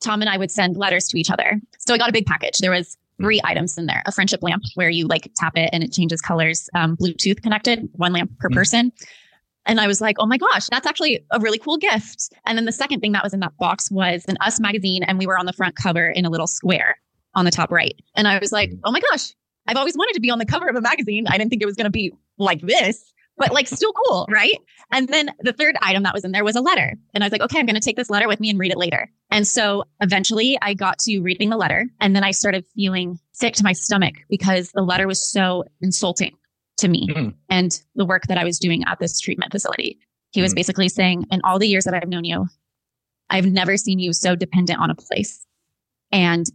Tom 0.00 0.20
and 0.20 0.28
I 0.28 0.36
would 0.36 0.52
send 0.52 0.76
letters 0.76 1.08
to 1.08 1.18
each 1.18 1.30
other. 1.30 1.60
So 1.78 1.94
I 1.94 1.98
got 1.98 2.10
a 2.10 2.12
big 2.12 2.26
package. 2.26 2.58
There 2.58 2.70
was 2.70 2.96
three 3.18 3.40
items 3.44 3.78
in 3.78 3.86
there. 3.86 4.02
A 4.06 4.12
friendship 4.12 4.42
lamp 4.42 4.64
where 4.74 4.90
you 4.90 5.06
like 5.06 5.30
tap 5.36 5.56
it 5.56 5.70
and 5.72 5.82
it 5.82 5.92
changes 5.92 6.20
colors 6.20 6.68
um, 6.74 6.96
bluetooth 6.96 7.42
connected 7.42 7.88
one 7.92 8.12
lamp 8.12 8.36
per 8.38 8.48
mm-hmm. 8.48 8.56
person. 8.56 8.92
And 9.66 9.80
i 9.80 9.86
was 9.86 10.00
like 10.00 10.16
oh 10.18 10.26
my 10.26 10.36
gosh 10.36 10.66
that's 10.70 10.86
actually 10.86 11.24
a 11.30 11.40
really 11.40 11.58
cool 11.58 11.78
gift. 11.78 12.30
And 12.46 12.58
then 12.58 12.64
the 12.64 12.72
second 12.72 13.00
thing 13.00 13.12
that 13.12 13.24
was 13.24 13.32
in 13.32 13.40
that 13.40 13.56
box 13.58 13.90
was 13.90 14.24
an 14.28 14.36
us 14.40 14.60
magazine 14.60 15.02
and 15.02 15.18
we 15.18 15.26
were 15.26 15.38
on 15.38 15.46
the 15.46 15.52
front 15.52 15.76
cover 15.76 16.08
in 16.08 16.24
a 16.24 16.30
little 16.30 16.46
square 16.46 16.98
on 17.34 17.44
the 17.44 17.50
top 17.50 17.70
right. 17.70 17.94
And 18.14 18.28
i 18.28 18.38
was 18.38 18.52
like 18.52 18.70
mm-hmm. 18.70 18.80
oh 18.84 18.92
my 18.92 19.00
gosh 19.00 19.32
i've 19.66 19.76
always 19.76 19.96
wanted 19.96 20.14
to 20.14 20.20
be 20.20 20.30
on 20.30 20.38
the 20.38 20.46
cover 20.46 20.68
of 20.68 20.76
a 20.76 20.80
magazine. 20.80 21.26
I 21.28 21.38
didn't 21.38 21.50
think 21.50 21.62
it 21.62 21.66
was 21.66 21.76
going 21.76 21.86
to 21.86 21.90
be 21.90 22.12
like 22.38 22.60
this 22.60 23.13
but 23.36 23.52
like 23.52 23.66
still 23.66 23.92
cool, 23.92 24.26
right? 24.30 24.56
And 24.92 25.08
then 25.08 25.30
the 25.40 25.52
third 25.52 25.76
item 25.82 26.02
that 26.04 26.14
was 26.14 26.24
in 26.24 26.32
there 26.32 26.44
was 26.44 26.56
a 26.56 26.60
letter. 26.60 26.94
And 27.12 27.24
I 27.24 27.26
was 27.26 27.32
like, 27.32 27.40
okay, 27.42 27.58
I'm 27.58 27.66
going 27.66 27.74
to 27.74 27.80
take 27.80 27.96
this 27.96 28.10
letter 28.10 28.28
with 28.28 28.40
me 28.40 28.50
and 28.50 28.58
read 28.58 28.72
it 28.72 28.78
later. 28.78 29.10
And 29.30 29.46
so 29.46 29.84
eventually 30.00 30.58
I 30.62 30.74
got 30.74 30.98
to 31.00 31.20
reading 31.20 31.50
the 31.50 31.56
letter 31.56 31.86
and 32.00 32.14
then 32.14 32.24
I 32.24 32.30
started 32.30 32.64
feeling 32.74 33.18
sick 33.32 33.54
to 33.54 33.64
my 33.64 33.72
stomach 33.72 34.14
because 34.28 34.70
the 34.72 34.82
letter 34.82 35.06
was 35.06 35.20
so 35.20 35.64
insulting 35.80 36.36
to 36.78 36.88
me 36.88 37.08
mm-hmm. 37.08 37.30
and 37.48 37.80
the 37.94 38.04
work 38.04 38.24
that 38.28 38.38
I 38.38 38.44
was 38.44 38.58
doing 38.58 38.84
at 38.86 38.98
this 38.98 39.18
treatment 39.18 39.52
facility. 39.52 39.98
He 40.30 40.42
was 40.42 40.50
mm-hmm. 40.50 40.56
basically 40.56 40.88
saying, 40.88 41.26
in 41.30 41.40
all 41.44 41.58
the 41.58 41.68
years 41.68 41.84
that 41.84 41.94
I've 41.94 42.08
known 42.08 42.24
you, 42.24 42.46
I've 43.30 43.46
never 43.46 43.76
seen 43.76 43.98
you 43.98 44.12
so 44.12 44.36
dependent 44.36 44.80
on 44.80 44.90
a 44.90 44.94
place. 44.94 45.44
And 46.12 46.46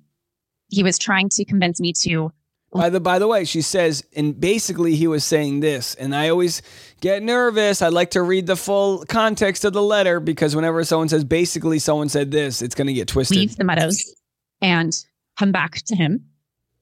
he 0.67 0.83
was 0.83 0.99
trying 0.99 1.29
to 1.29 1.45
convince 1.45 1.79
me 1.79 1.93
to 2.01 2.31
by 2.71 2.89
the 2.89 2.99
by 2.99 3.17
the 3.17 3.27
way, 3.27 3.45
she 3.45 3.61
says, 3.61 4.03
and 4.15 4.39
basically 4.39 4.95
he 4.95 5.07
was 5.07 5.25
saying 5.25 5.59
this, 5.59 5.95
and 5.95 6.15
I 6.15 6.29
always 6.29 6.61
get 7.01 7.23
nervous. 7.23 7.81
I 7.81 7.87
like 7.89 8.11
to 8.11 8.21
read 8.21 8.45
the 8.45 8.55
full 8.55 9.05
context 9.05 9.65
of 9.65 9.73
the 9.73 9.81
letter 9.81 10.19
because 10.19 10.55
whenever 10.55 10.83
someone 10.83 11.09
says 11.09 11.23
basically 11.23 11.79
someone 11.79 12.09
said 12.09 12.29
this, 12.29 12.61
it's 12.61 12.75
going 12.75 12.87
to 12.87 12.93
get 12.93 13.07
twisted. 13.07 13.37
Leave 13.37 13.55
the 13.55 13.63
meadows 13.63 14.13
and 14.61 14.93
come 15.37 15.51
back 15.51 15.81
to 15.87 15.95
him. 15.95 16.25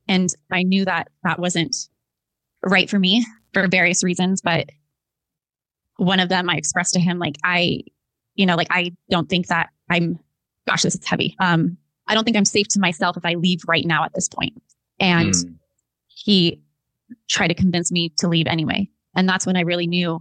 And 0.10 0.34
I 0.52 0.64
knew 0.64 0.84
that 0.86 1.10
that 1.24 1.40
wasn't 1.40 1.76
right 2.64 2.90
for 2.90 3.00
me 3.00 3.26
for 3.54 3.68
various 3.68 4.04
reasons, 4.04 4.42
but 4.42 4.70
one 5.96 6.20
of 6.20 6.28
them 6.28 6.50
I 6.50 6.56
expressed 6.56 6.94
to 6.94 7.00
him 7.00 7.18
like 7.18 7.38
I, 7.46 7.84
you 8.36 8.46
know, 8.46 8.56
like 8.56 8.68
I 8.72 8.92
don't 9.10 9.30
think 9.30 9.48
that 9.48 9.70
I'm. 9.90 10.20
Gosh, 10.68 10.82
this 10.82 10.96
is 10.96 11.06
heavy. 11.06 11.34
Um, 11.40 11.78
I 12.08 12.14
don't 12.14 12.26
think 12.26 12.36
I'm 12.36 12.44
safe 12.44 12.68
to 12.72 12.80
myself 12.82 13.16
if 13.16 13.24
I 13.26 13.36
leave 13.36 13.62
right 13.70 13.86
now 13.86 14.04
at 14.04 14.14
this 14.14 14.28
point. 14.28 14.62
And 15.00 15.34
mm 15.34 15.54
he 16.18 16.60
tried 17.28 17.50
to 17.50 17.54
convince 17.54 17.92
me 17.92 18.10
to 18.18 18.28
leave 18.28 18.48
anyway. 18.48 18.90
And 19.16 19.30
that's 19.30 19.46
when 19.46 19.56
I 19.56 19.62
really 19.62 19.86
knew 19.86 20.20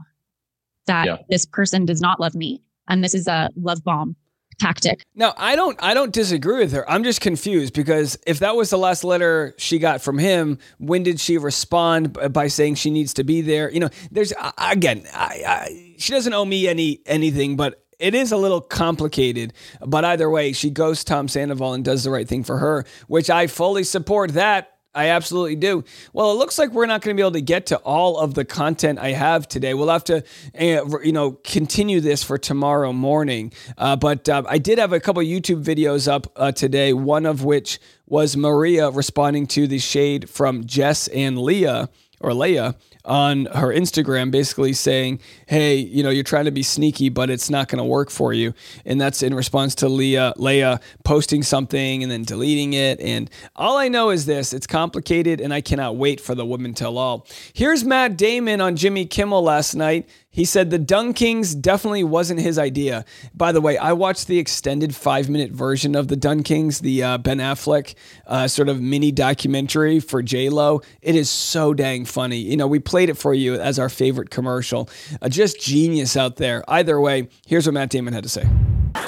that 0.86 1.06
yeah. 1.06 1.16
this 1.30 1.46
person 1.46 1.86
does 1.86 2.02
not 2.02 2.20
love 2.20 2.34
me. 2.34 2.62
And 2.88 3.02
this 3.02 3.14
is 3.14 3.26
a 3.26 3.50
love 3.56 3.82
bomb 3.82 4.14
tactic. 4.60 5.04
No, 5.14 5.32
I 5.36 5.56
don't. 5.56 5.76
I 5.82 5.94
don't 5.94 6.12
disagree 6.12 6.58
with 6.58 6.72
her. 6.72 6.88
I'm 6.88 7.02
just 7.02 7.20
confused 7.20 7.74
because 7.74 8.18
if 8.26 8.38
that 8.40 8.56
was 8.56 8.70
the 8.70 8.78
last 8.78 9.04
letter 9.04 9.54
she 9.56 9.78
got 9.78 10.02
from 10.02 10.18
him, 10.18 10.58
when 10.78 11.02
did 11.02 11.18
she 11.18 11.38
respond 11.38 12.16
by 12.32 12.48
saying 12.48 12.76
she 12.76 12.90
needs 12.90 13.14
to 13.14 13.24
be 13.24 13.40
there? 13.40 13.70
You 13.70 13.80
know, 13.80 13.90
there's 14.10 14.32
uh, 14.32 14.52
again, 14.58 15.04
I, 15.14 15.42
I, 15.46 15.94
she 15.98 16.12
doesn't 16.12 16.32
owe 16.32 16.44
me 16.44 16.68
any 16.68 17.00
anything, 17.06 17.56
but 17.56 17.84
it 17.98 18.14
is 18.14 18.32
a 18.32 18.36
little 18.36 18.60
complicated. 18.60 19.54
But 19.84 20.04
either 20.04 20.28
way, 20.30 20.52
she 20.52 20.70
goes 20.70 21.04
Tom 21.04 21.28
Sandoval 21.28 21.72
and 21.74 21.84
does 21.84 22.04
the 22.04 22.10
right 22.10 22.28
thing 22.28 22.44
for 22.44 22.58
her, 22.58 22.84
which 23.08 23.30
I 23.30 23.46
fully 23.46 23.82
support. 23.82 24.34
That 24.34 24.75
I 24.96 25.08
absolutely 25.10 25.56
do. 25.56 25.84
Well, 26.14 26.32
it 26.32 26.34
looks 26.34 26.58
like 26.58 26.72
we're 26.72 26.86
not 26.86 27.02
going 27.02 27.14
to 27.14 27.20
be 27.20 27.22
able 27.22 27.32
to 27.32 27.42
get 27.42 27.66
to 27.66 27.76
all 27.78 28.18
of 28.18 28.32
the 28.32 28.46
content 28.46 28.98
I 28.98 29.10
have 29.10 29.46
today. 29.46 29.74
We'll 29.74 29.90
have 29.90 30.04
to, 30.04 30.24
uh, 30.58 30.98
you 31.00 31.12
know, 31.12 31.32
continue 31.44 32.00
this 32.00 32.22
for 32.22 32.38
tomorrow 32.38 32.94
morning. 32.94 33.52
Uh, 33.76 33.96
but 33.96 34.26
uh, 34.28 34.42
I 34.48 34.56
did 34.56 34.78
have 34.78 34.94
a 34.94 35.00
couple 35.00 35.22
YouTube 35.22 35.62
videos 35.62 36.10
up 36.10 36.32
uh, 36.34 36.50
today. 36.50 36.94
One 36.94 37.26
of 37.26 37.44
which 37.44 37.78
was 38.06 38.36
Maria 38.36 38.90
responding 38.90 39.46
to 39.48 39.66
the 39.66 39.78
shade 39.78 40.30
from 40.30 40.64
Jess 40.64 41.08
and 41.08 41.38
Leah 41.38 41.90
or 42.20 42.30
Leia 42.30 42.74
on 43.04 43.46
her 43.46 43.68
Instagram, 43.68 44.30
basically 44.30 44.72
saying, 44.72 45.20
"Hey, 45.46 45.76
you 45.76 46.02
know, 46.02 46.10
you're 46.10 46.24
trying 46.24 46.46
to 46.46 46.50
be 46.50 46.62
sneaky, 46.62 47.08
but 47.08 47.30
it's 47.30 47.50
not 47.50 47.68
going 47.68 47.78
to 47.78 47.84
work 47.84 48.10
for 48.10 48.32
you." 48.32 48.54
And 48.84 49.00
that's 49.00 49.22
in 49.22 49.34
response 49.34 49.74
to 49.76 49.88
Leah, 49.88 50.34
Leia 50.36 50.80
posting 51.04 51.42
something 51.42 52.02
and 52.02 52.10
then 52.10 52.24
deleting 52.24 52.72
it. 52.72 53.00
And 53.00 53.30
all 53.54 53.76
I 53.76 53.88
know 53.88 54.10
is 54.10 54.26
this: 54.26 54.52
it's 54.52 54.66
complicated, 54.66 55.40
and 55.40 55.52
I 55.52 55.60
cannot 55.60 55.96
wait 55.96 56.20
for 56.20 56.34
the 56.34 56.46
women 56.46 56.74
tell 56.74 56.98
all. 56.98 57.26
Here's 57.52 57.84
Matt 57.84 58.16
Damon 58.16 58.60
on 58.60 58.76
Jimmy 58.76 59.06
Kimmel 59.06 59.42
last 59.42 59.74
night. 59.74 60.08
He 60.36 60.44
said 60.44 60.68
the 60.68 60.78
DunKings 60.78 61.58
definitely 61.58 62.04
wasn't 62.04 62.40
his 62.40 62.58
idea. 62.58 63.06
By 63.34 63.52
the 63.52 63.60
way, 63.62 63.78
I 63.78 63.94
watched 63.94 64.26
the 64.26 64.38
extended 64.38 64.94
five 64.94 65.30
minute 65.30 65.50
version 65.50 65.94
of 65.94 66.08
the 66.08 66.14
DunKings, 66.16 66.80
the 66.82 67.02
uh, 67.02 67.16
Ben 67.16 67.38
Affleck 67.38 67.94
uh, 68.26 68.46
sort 68.46 68.68
of 68.68 68.78
mini 68.78 69.10
documentary 69.10 69.98
for 69.98 70.22
J 70.22 70.50
Lo. 70.50 70.82
It 71.00 71.14
is 71.16 71.30
so 71.30 71.72
dang 71.72 72.04
funny. 72.04 72.36
You 72.36 72.58
know, 72.58 72.66
we 72.66 72.80
played 72.80 73.08
it 73.08 73.14
for 73.16 73.32
you 73.32 73.54
as 73.54 73.78
our 73.78 73.88
favorite 73.88 74.28
commercial. 74.28 74.90
Uh, 75.22 75.30
just 75.30 75.58
genius 75.58 76.18
out 76.18 76.36
there. 76.36 76.62
Either 76.68 77.00
way, 77.00 77.28
here's 77.46 77.66
what 77.66 77.72
Matt 77.72 77.88
Damon 77.88 78.12
had 78.12 78.22
to 78.24 78.28
say. 78.28 78.46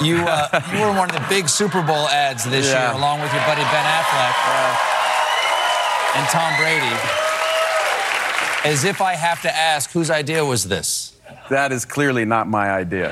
You 0.01 0.17
uh, 0.17 0.61
you 0.73 0.79
were 0.81 0.93
one 0.97 1.11
of 1.11 1.15
the 1.15 1.25
big 1.29 1.47
Super 1.47 1.83
Bowl 1.83 2.07
ads 2.09 2.43
this 2.45 2.71
Yeah. 2.71 2.89
year, 2.89 2.97
along 2.97 3.21
with 3.21 3.31
your 3.31 3.43
buddy 3.43 3.61
Ben 3.61 3.85
Affleck 3.85 4.35
and 6.15 6.27
Tom 6.29 6.57
Brady. 6.57 6.95
As 8.65 8.83
if 8.83 8.99
I 8.99 9.13
have 9.13 9.41
to 9.43 9.55
ask, 9.55 9.91
whose 9.91 10.09
idea 10.09 10.43
was 10.43 10.65
this? 10.67 11.13
That 11.49 11.71
is 11.71 11.85
clearly 11.85 12.25
not 12.25 12.47
my 12.47 12.69
idea. 12.71 13.09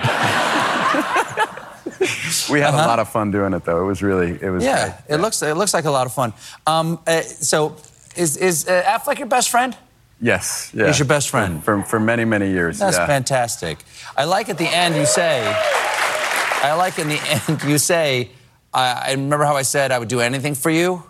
we 2.52 2.60
had 2.60 2.74
a 2.74 2.78
lot 2.78 3.00
of 3.00 3.10
fun 3.10 3.32
doing 3.32 3.54
it, 3.54 3.64
though. 3.66 3.82
It 3.82 3.86
was 3.86 4.02
really, 4.04 4.38
it 4.42 4.50
was 4.50 4.64
Uh-huh. 4.64 4.76
Yeah, 4.76 5.02
great. 5.08 5.16
it 5.16 5.22
looks 5.22 5.42
it 5.42 5.56
looks 5.58 5.74
like 5.74 5.86
a 5.86 5.92
lot 5.92 6.06
of 6.06 6.14
fun. 6.14 6.34
Um, 6.66 7.00
uh, 7.08 7.22
so, 7.22 7.76
is 8.16 8.38
is 8.38 8.68
uh, 8.68 8.84
Affleck 8.86 9.18
your 9.20 9.28
best 9.28 9.50
friend? 9.50 9.76
Yes, 10.20 10.72
yeah. 10.74 10.88
He's 10.88 10.98
your 11.00 11.08
best 11.08 11.30
friend. 11.30 11.64
for, 11.64 11.84
for 11.84 12.00
many, 12.00 12.26
many 12.26 12.50
years. 12.50 12.80
That's 12.80 12.98
yeah. 12.98 13.06
fantastic. 13.06 13.78
I 14.16 14.24
like 14.24 14.50
at 14.50 14.58
the 14.58 14.68
end 14.68 14.96
you 14.96 15.06
say. 15.06 15.44
I 15.46 16.74
like 16.74 16.98
in 16.98 17.08
the 17.10 17.20
end 17.50 17.62
you 17.64 17.78
say. 17.78 18.30
I, 18.74 19.10
I 19.10 19.12
remember 19.12 19.46
how 19.46 19.56
I 19.56 19.62
said 19.62 19.92
I 19.92 20.00
would 20.00 20.08
do 20.10 20.20
anything 20.20 20.56
for 20.56 20.72
you. 20.72 21.04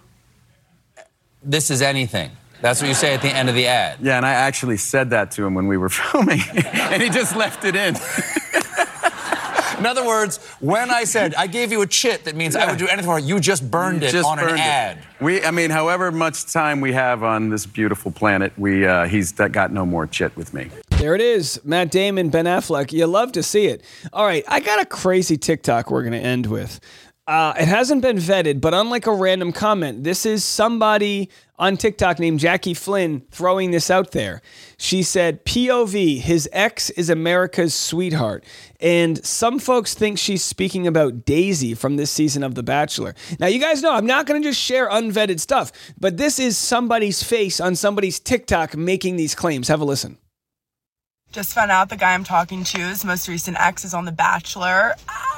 This 1.41 1.71
is 1.71 1.81
anything. 1.81 2.31
That's 2.61 2.81
what 2.81 2.87
you 2.87 2.93
say 2.93 3.13
at 3.13 3.21
the 3.21 3.29
end 3.29 3.49
of 3.49 3.55
the 3.55 3.67
ad. 3.67 3.99
Yeah, 4.01 4.17
and 4.17 4.25
I 4.25 4.33
actually 4.33 4.77
said 4.77 5.11
that 5.11 5.31
to 5.31 5.45
him 5.45 5.53
when 5.53 5.67
we 5.67 5.77
were 5.77 5.89
filming, 6.01 6.41
and 6.53 7.01
he 7.01 7.09
just 7.09 7.35
left 7.35 7.63
it 7.65 7.75
in. 7.75 7.95
In 9.77 9.85
other 9.85 10.03
words, 10.05 10.37
when 10.59 10.89
I 10.89 11.03
said 11.03 11.35
I 11.35 11.45
gave 11.45 11.71
you 11.71 11.83
a 11.83 11.87
chit 11.87 12.23
that 12.23 12.35
means 12.35 12.55
I 12.55 12.67
would 12.67 12.79
do 12.79 12.87
anything 12.87 13.05
for 13.05 13.19
you, 13.19 13.35
you 13.35 13.39
just 13.39 13.69
burned 13.69 14.01
it 14.03 14.11
Just 14.11 14.27
on 14.27 14.39
burned 14.39 14.51
an 14.53 14.57
it. 14.57 14.61
ad. 14.61 14.97
We, 15.21 15.43
I 15.43 15.51
mean, 15.51 15.69
however 15.69 16.11
much 16.11 16.51
time 16.51 16.81
we 16.81 16.93
have 16.93 17.21
on 17.21 17.49
this 17.49 17.67
beautiful 17.67 18.09
planet, 18.11 18.53
we 18.57 18.87
uh, 18.87 19.05
he's 19.05 19.31
got 19.33 19.71
no 19.71 19.85
more 19.85 20.07
chit 20.07 20.35
with 20.35 20.51
me. 20.51 20.71
There 20.89 21.13
it 21.13 21.21
is. 21.21 21.61
Matt 21.63 21.91
Damon, 21.91 22.29
Ben 22.31 22.45
Affleck. 22.45 22.91
You 22.91 23.05
love 23.05 23.33
to 23.33 23.43
see 23.43 23.67
it. 23.67 23.83
All 24.11 24.25
right, 24.25 24.43
I 24.47 24.61
got 24.61 24.81
a 24.81 24.85
crazy 24.85 25.37
TikTok 25.37 25.91
we're 25.91 26.01
going 26.01 26.13
to 26.13 26.19
end 26.27 26.47
with. 26.47 26.79
Uh, 27.27 27.53
it 27.59 27.67
hasn't 27.67 28.01
been 28.01 28.15
vetted, 28.15 28.61
but 28.61 28.73
unlike 28.73 29.05
a 29.05 29.11
random 29.11 29.51
comment, 29.51 30.05
this 30.05 30.25
is 30.25 30.45
somebody 30.45 31.29
on 31.59 31.75
TikTok 31.75 32.19
named 32.19 32.39
Jackie 32.39 32.73
Flynn 32.73 33.21
throwing 33.31 33.71
this 33.71 33.91
out 33.91 34.11
there. 34.11 34.41
She 34.77 35.03
said, 35.03 35.43
POV, 35.43 36.21
his 36.21 36.47
ex 36.53 36.89
is 36.91 37.09
America's 37.09 37.75
sweetheart. 37.75 38.45
And 38.79 39.23
some 39.25 39.59
folks 39.59 39.93
think 39.93 40.17
she's 40.17 40.41
speaking 40.41 40.87
about 40.87 41.25
Daisy 41.25 41.73
from 41.73 41.97
this 41.97 42.11
season 42.11 42.43
of 42.43 42.55
The 42.55 42.63
Bachelor. 42.63 43.13
Now, 43.41 43.47
you 43.47 43.59
guys 43.59 43.81
know 43.81 43.93
I'm 43.93 44.05
not 44.05 44.25
going 44.25 44.41
to 44.41 44.47
just 44.47 44.61
share 44.61 44.89
unvetted 44.89 45.41
stuff, 45.41 45.73
but 45.99 46.15
this 46.15 46.39
is 46.39 46.57
somebody's 46.57 47.23
face 47.23 47.59
on 47.59 47.75
somebody's 47.75 48.21
TikTok 48.21 48.77
making 48.77 49.17
these 49.17 49.35
claims. 49.35 49.67
Have 49.67 49.81
a 49.81 49.85
listen. 49.85 50.17
Just 51.33 51.53
found 51.53 51.71
out 51.71 51.89
the 51.89 51.97
guy 51.97 52.13
I'm 52.13 52.23
talking 52.23 52.63
to, 52.63 52.79
his 52.79 53.03
most 53.03 53.27
recent 53.27 53.57
ex, 53.59 53.83
is 53.83 53.93
on 53.93 54.05
The 54.05 54.13
Bachelor. 54.13 54.95
Ah, 55.09 55.36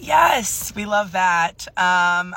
yes, 0.00 0.74
we 0.74 0.86
love 0.86 1.12
that. 1.12 1.66
Um, 1.76 2.34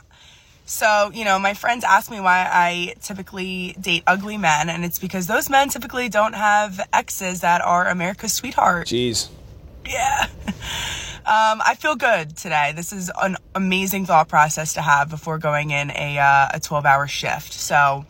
so, 0.65 1.11
you 1.13 1.25
know, 1.25 1.39
my 1.39 1.53
friends 1.53 1.83
ask 1.83 2.09
me 2.09 2.19
why 2.19 2.47
I 2.49 2.95
typically 3.01 3.75
date 3.79 4.03
ugly 4.07 4.37
men, 4.37 4.69
and 4.69 4.85
it's 4.85 4.99
because 4.99 5.27
those 5.27 5.49
men 5.49 5.69
typically 5.69 6.09
don't 6.09 6.33
have 6.33 6.79
exes 6.93 7.41
that 7.41 7.61
are 7.61 7.87
America's 7.87 8.33
sweetheart. 8.33 8.87
Jeez. 8.87 9.29
Yeah. 9.85 10.27
Um, 11.25 11.61
I 11.65 11.75
feel 11.75 11.95
good 11.95 12.35
today. 12.35 12.73
This 12.75 12.91
is 12.91 13.09
an 13.21 13.37
amazing 13.55 14.05
thought 14.05 14.27
process 14.27 14.73
to 14.73 14.81
have 14.81 15.09
before 15.09 15.37
going 15.37 15.71
in 15.71 15.89
a 15.91 16.17
uh, 16.19 16.49
a 16.55 16.59
12 16.59 16.85
hour 16.85 17.07
shift. 17.07 17.53
So 17.53 18.05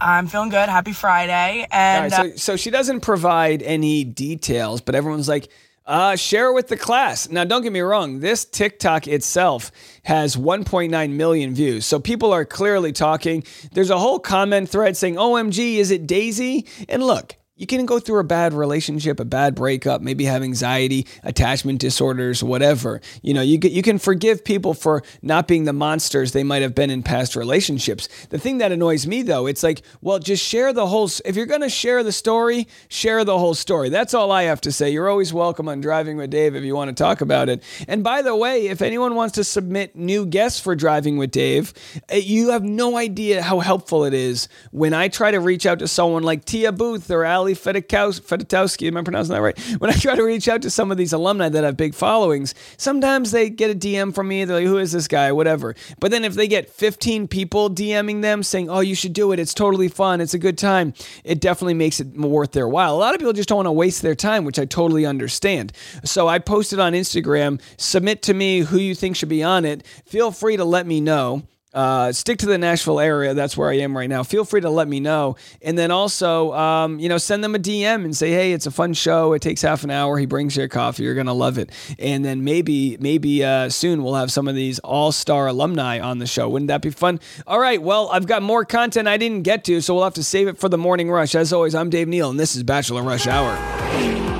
I'm 0.00 0.28
feeling 0.28 0.48
good. 0.48 0.70
Happy 0.70 0.94
Friday. 0.94 1.66
And 1.70 2.10
right, 2.10 2.32
so, 2.32 2.36
so 2.36 2.56
she 2.56 2.70
doesn't 2.70 3.00
provide 3.00 3.62
any 3.62 4.02
details, 4.02 4.80
but 4.80 4.94
everyone's 4.94 5.28
like, 5.28 5.50
uh, 5.86 6.16
share 6.16 6.48
it 6.48 6.54
with 6.54 6.68
the 6.68 6.76
class. 6.76 7.28
Now, 7.28 7.44
don't 7.44 7.62
get 7.62 7.72
me 7.72 7.80
wrong, 7.80 8.20
this 8.20 8.44
TikTok 8.44 9.08
itself 9.08 9.72
has 10.04 10.36
1.9 10.36 11.10
million 11.10 11.54
views. 11.54 11.86
So 11.86 11.98
people 11.98 12.32
are 12.32 12.44
clearly 12.44 12.92
talking. 12.92 13.44
There's 13.72 13.90
a 13.90 13.98
whole 13.98 14.18
comment 14.18 14.68
thread 14.68 14.96
saying, 14.96 15.16
OMG, 15.16 15.76
is 15.76 15.90
it 15.90 16.06
Daisy? 16.06 16.66
And 16.88 17.02
look, 17.02 17.36
you 17.60 17.66
can 17.66 17.84
go 17.84 17.98
through 17.98 18.18
a 18.18 18.24
bad 18.24 18.54
relationship, 18.54 19.20
a 19.20 19.24
bad 19.24 19.54
breakup, 19.54 20.00
maybe 20.00 20.24
have 20.24 20.42
anxiety, 20.42 21.06
attachment 21.22 21.78
disorders, 21.78 22.42
whatever. 22.42 23.02
You 23.20 23.34
know, 23.34 23.42
you 23.42 23.58
you 23.62 23.82
can 23.82 23.98
forgive 23.98 24.42
people 24.42 24.72
for 24.72 25.02
not 25.20 25.46
being 25.46 25.64
the 25.64 25.74
monsters 25.74 26.32
they 26.32 26.42
might 26.42 26.62
have 26.62 26.74
been 26.74 26.88
in 26.88 27.02
past 27.02 27.36
relationships. 27.36 28.08
The 28.30 28.38
thing 28.38 28.58
that 28.58 28.72
annoys 28.72 29.06
me 29.06 29.20
though, 29.20 29.46
it's 29.46 29.62
like, 29.62 29.82
well, 30.00 30.18
just 30.18 30.42
share 30.42 30.72
the 30.72 30.86
whole 30.86 31.10
if 31.26 31.36
you're 31.36 31.44
going 31.44 31.60
to 31.60 31.68
share 31.68 32.02
the 32.02 32.12
story, 32.12 32.66
share 32.88 33.26
the 33.26 33.38
whole 33.38 33.52
story. 33.52 33.90
That's 33.90 34.14
all 34.14 34.32
I 34.32 34.44
have 34.44 34.62
to 34.62 34.72
say. 34.72 34.88
You're 34.88 35.10
always 35.10 35.34
welcome 35.34 35.68
on 35.68 35.82
Driving 35.82 36.16
with 36.16 36.30
Dave 36.30 36.56
if 36.56 36.64
you 36.64 36.74
want 36.74 36.96
to 36.96 37.02
talk 37.02 37.20
about 37.20 37.50
it. 37.50 37.62
And 37.86 38.02
by 38.02 38.22
the 38.22 38.34
way, 38.34 38.68
if 38.68 38.80
anyone 38.80 39.14
wants 39.14 39.34
to 39.34 39.44
submit 39.44 39.94
new 39.94 40.24
guests 40.24 40.60
for 40.60 40.74
Driving 40.74 41.18
with 41.18 41.30
Dave, 41.30 41.74
eh, 42.08 42.16
you 42.16 42.52
have 42.52 42.64
no 42.64 42.96
idea 42.96 43.42
how 43.42 43.58
helpful 43.58 44.06
it 44.06 44.14
is 44.14 44.48
when 44.70 44.94
I 44.94 45.08
try 45.08 45.30
to 45.30 45.40
reach 45.40 45.66
out 45.66 45.80
to 45.80 45.88
someone 45.88 46.22
like 46.22 46.46
Tia 46.46 46.72
Booth 46.72 47.10
or 47.10 47.26
Ali 47.26 47.49
Fedotowsky. 47.54 48.20
Fedotowsky, 48.20 48.86
am 48.88 48.96
I 48.96 49.02
pronouncing 49.02 49.34
that 49.34 49.42
right? 49.42 49.58
When 49.78 49.90
I 49.90 49.94
try 49.94 50.14
to 50.14 50.22
reach 50.22 50.48
out 50.48 50.62
to 50.62 50.70
some 50.70 50.90
of 50.90 50.96
these 50.96 51.12
alumni 51.12 51.48
that 51.48 51.64
have 51.64 51.76
big 51.76 51.94
followings, 51.94 52.54
sometimes 52.76 53.30
they 53.30 53.50
get 53.50 53.70
a 53.70 53.74
DM 53.74 54.14
from 54.14 54.28
me. 54.28 54.44
They're 54.44 54.56
like, 54.56 54.66
"Who 54.66 54.78
is 54.78 54.92
this 54.92 55.08
guy?" 55.08 55.32
Whatever. 55.32 55.74
But 55.98 56.10
then 56.10 56.24
if 56.24 56.34
they 56.34 56.48
get 56.48 56.70
15 56.70 57.28
people 57.28 57.70
DMing 57.70 58.22
them 58.22 58.42
saying, 58.42 58.68
"Oh, 58.70 58.80
you 58.80 58.94
should 58.94 59.12
do 59.12 59.32
it. 59.32 59.38
It's 59.38 59.54
totally 59.54 59.88
fun. 59.88 60.20
It's 60.20 60.34
a 60.34 60.38
good 60.38 60.58
time," 60.58 60.94
it 61.24 61.40
definitely 61.40 61.74
makes 61.74 62.00
it 62.00 62.16
worth 62.16 62.52
their 62.52 62.68
while. 62.68 62.94
A 62.94 62.98
lot 62.98 63.14
of 63.14 63.20
people 63.20 63.32
just 63.32 63.48
don't 63.48 63.56
want 63.56 63.66
to 63.66 63.72
waste 63.72 64.02
their 64.02 64.14
time, 64.14 64.44
which 64.44 64.58
I 64.58 64.64
totally 64.64 65.06
understand. 65.06 65.72
So 66.04 66.28
I 66.28 66.38
posted 66.38 66.78
on 66.78 66.92
Instagram, 66.92 67.60
submit 67.76 68.22
to 68.22 68.34
me 68.34 68.60
who 68.60 68.78
you 68.78 68.94
think 68.94 69.16
should 69.16 69.28
be 69.28 69.42
on 69.42 69.64
it. 69.64 69.84
Feel 70.06 70.30
free 70.30 70.56
to 70.56 70.64
let 70.64 70.86
me 70.86 71.00
know. 71.00 71.42
Uh, 71.72 72.10
stick 72.10 72.38
to 72.38 72.46
the 72.46 72.58
Nashville 72.58 72.98
area. 72.98 73.32
That's 73.32 73.56
where 73.56 73.70
I 73.70 73.78
am 73.78 73.96
right 73.96 74.08
now. 74.08 74.22
Feel 74.22 74.44
free 74.44 74.60
to 74.60 74.70
let 74.70 74.88
me 74.88 74.98
know. 74.98 75.36
And 75.62 75.78
then 75.78 75.90
also, 75.90 76.52
um, 76.52 76.98
you 76.98 77.08
know, 77.08 77.18
send 77.18 77.44
them 77.44 77.54
a 77.54 77.58
DM 77.58 78.04
and 78.04 78.16
say, 78.16 78.30
hey, 78.30 78.52
it's 78.52 78.66
a 78.66 78.70
fun 78.70 78.92
show. 78.92 79.32
It 79.34 79.42
takes 79.42 79.62
half 79.62 79.84
an 79.84 79.90
hour. 79.90 80.18
He 80.18 80.26
brings 80.26 80.56
you 80.56 80.64
a 80.64 80.68
coffee. 80.68 81.04
You're 81.04 81.14
going 81.14 81.26
to 81.26 81.32
love 81.32 81.58
it. 81.58 81.70
And 81.98 82.24
then 82.24 82.42
maybe, 82.42 82.96
maybe 82.98 83.44
uh, 83.44 83.68
soon 83.68 84.02
we'll 84.02 84.16
have 84.16 84.32
some 84.32 84.48
of 84.48 84.54
these 84.54 84.80
all 84.80 85.12
star 85.12 85.46
alumni 85.46 86.00
on 86.00 86.18
the 86.18 86.26
show. 86.26 86.48
Wouldn't 86.48 86.68
that 86.68 86.82
be 86.82 86.90
fun? 86.90 87.20
All 87.46 87.60
right. 87.60 87.80
Well, 87.80 88.08
I've 88.10 88.26
got 88.26 88.42
more 88.42 88.64
content 88.64 89.06
I 89.06 89.16
didn't 89.16 89.42
get 89.42 89.64
to, 89.64 89.80
so 89.80 89.94
we'll 89.94 90.04
have 90.04 90.14
to 90.14 90.24
save 90.24 90.48
it 90.48 90.58
for 90.58 90.68
the 90.68 90.78
morning 90.78 91.10
rush. 91.10 91.34
As 91.34 91.52
always, 91.52 91.74
I'm 91.74 91.90
Dave 91.90 92.08
Neal, 92.08 92.30
and 92.30 92.40
this 92.40 92.56
is 92.56 92.64
Bachelor 92.64 93.02
Rush 93.02 93.26
Hour. 93.26 93.56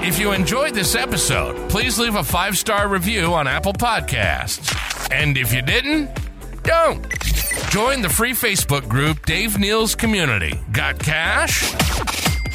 If 0.03 0.19
you 0.19 0.33
enjoyed 0.33 0.75
this 0.75 0.95
episode, 0.95 1.71
please 1.71 1.99
leave 1.99 2.17
a 2.17 2.25
five 2.25 2.59
star 2.59 2.89
review 2.89 3.35
on 3.35 3.47
Apple 3.47 3.75
Podcasts. 3.75 4.77
And 5.13 5.37
if 5.37 5.53
you 5.53 5.63
didn't, 5.63 6.11
don't. 6.63 7.07
Join 7.71 8.03
the 8.03 8.09
free 8.09 8.33
Facebook 8.33 8.89
group 8.89 9.25
Dave 9.27 9.59
Neal's 9.59 9.95
Community. 9.95 10.61
Got 10.73 10.99
cash? 10.99 11.73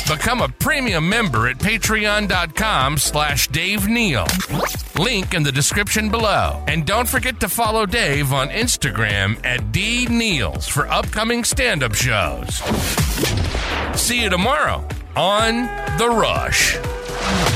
Become 0.08 0.42
a 0.42 0.50
premium 0.50 1.10
member 1.10 1.48
at 1.48 1.58
patreon.com 1.58 2.98
slash 2.98 3.48
Dave 3.48 3.88
Neal. 3.88 4.28
Link 5.00 5.34
in 5.34 5.42
the 5.42 5.52
description 5.52 6.10
below. 6.10 6.64
And 6.68 6.86
don't 6.86 7.08
forget 7.08 7.40
to 7.40 7.50
follow 7.50 7.86
Dave 7.86 8.32
on 8.32 8.50
Instagram 8.50 9.44
at 9.44 9.72
D 9.72 10.06
for 10.68 10.88
upcoming 10.88 11.44
stand-up 11.44 11.96
shows. 11.96 12.62
See 14.00 14.22
you 14.22 14.30
tomorrow 14.30 14.88
on 15.16 15.64
The 15.98 16.10
Rush. 16.10 17.55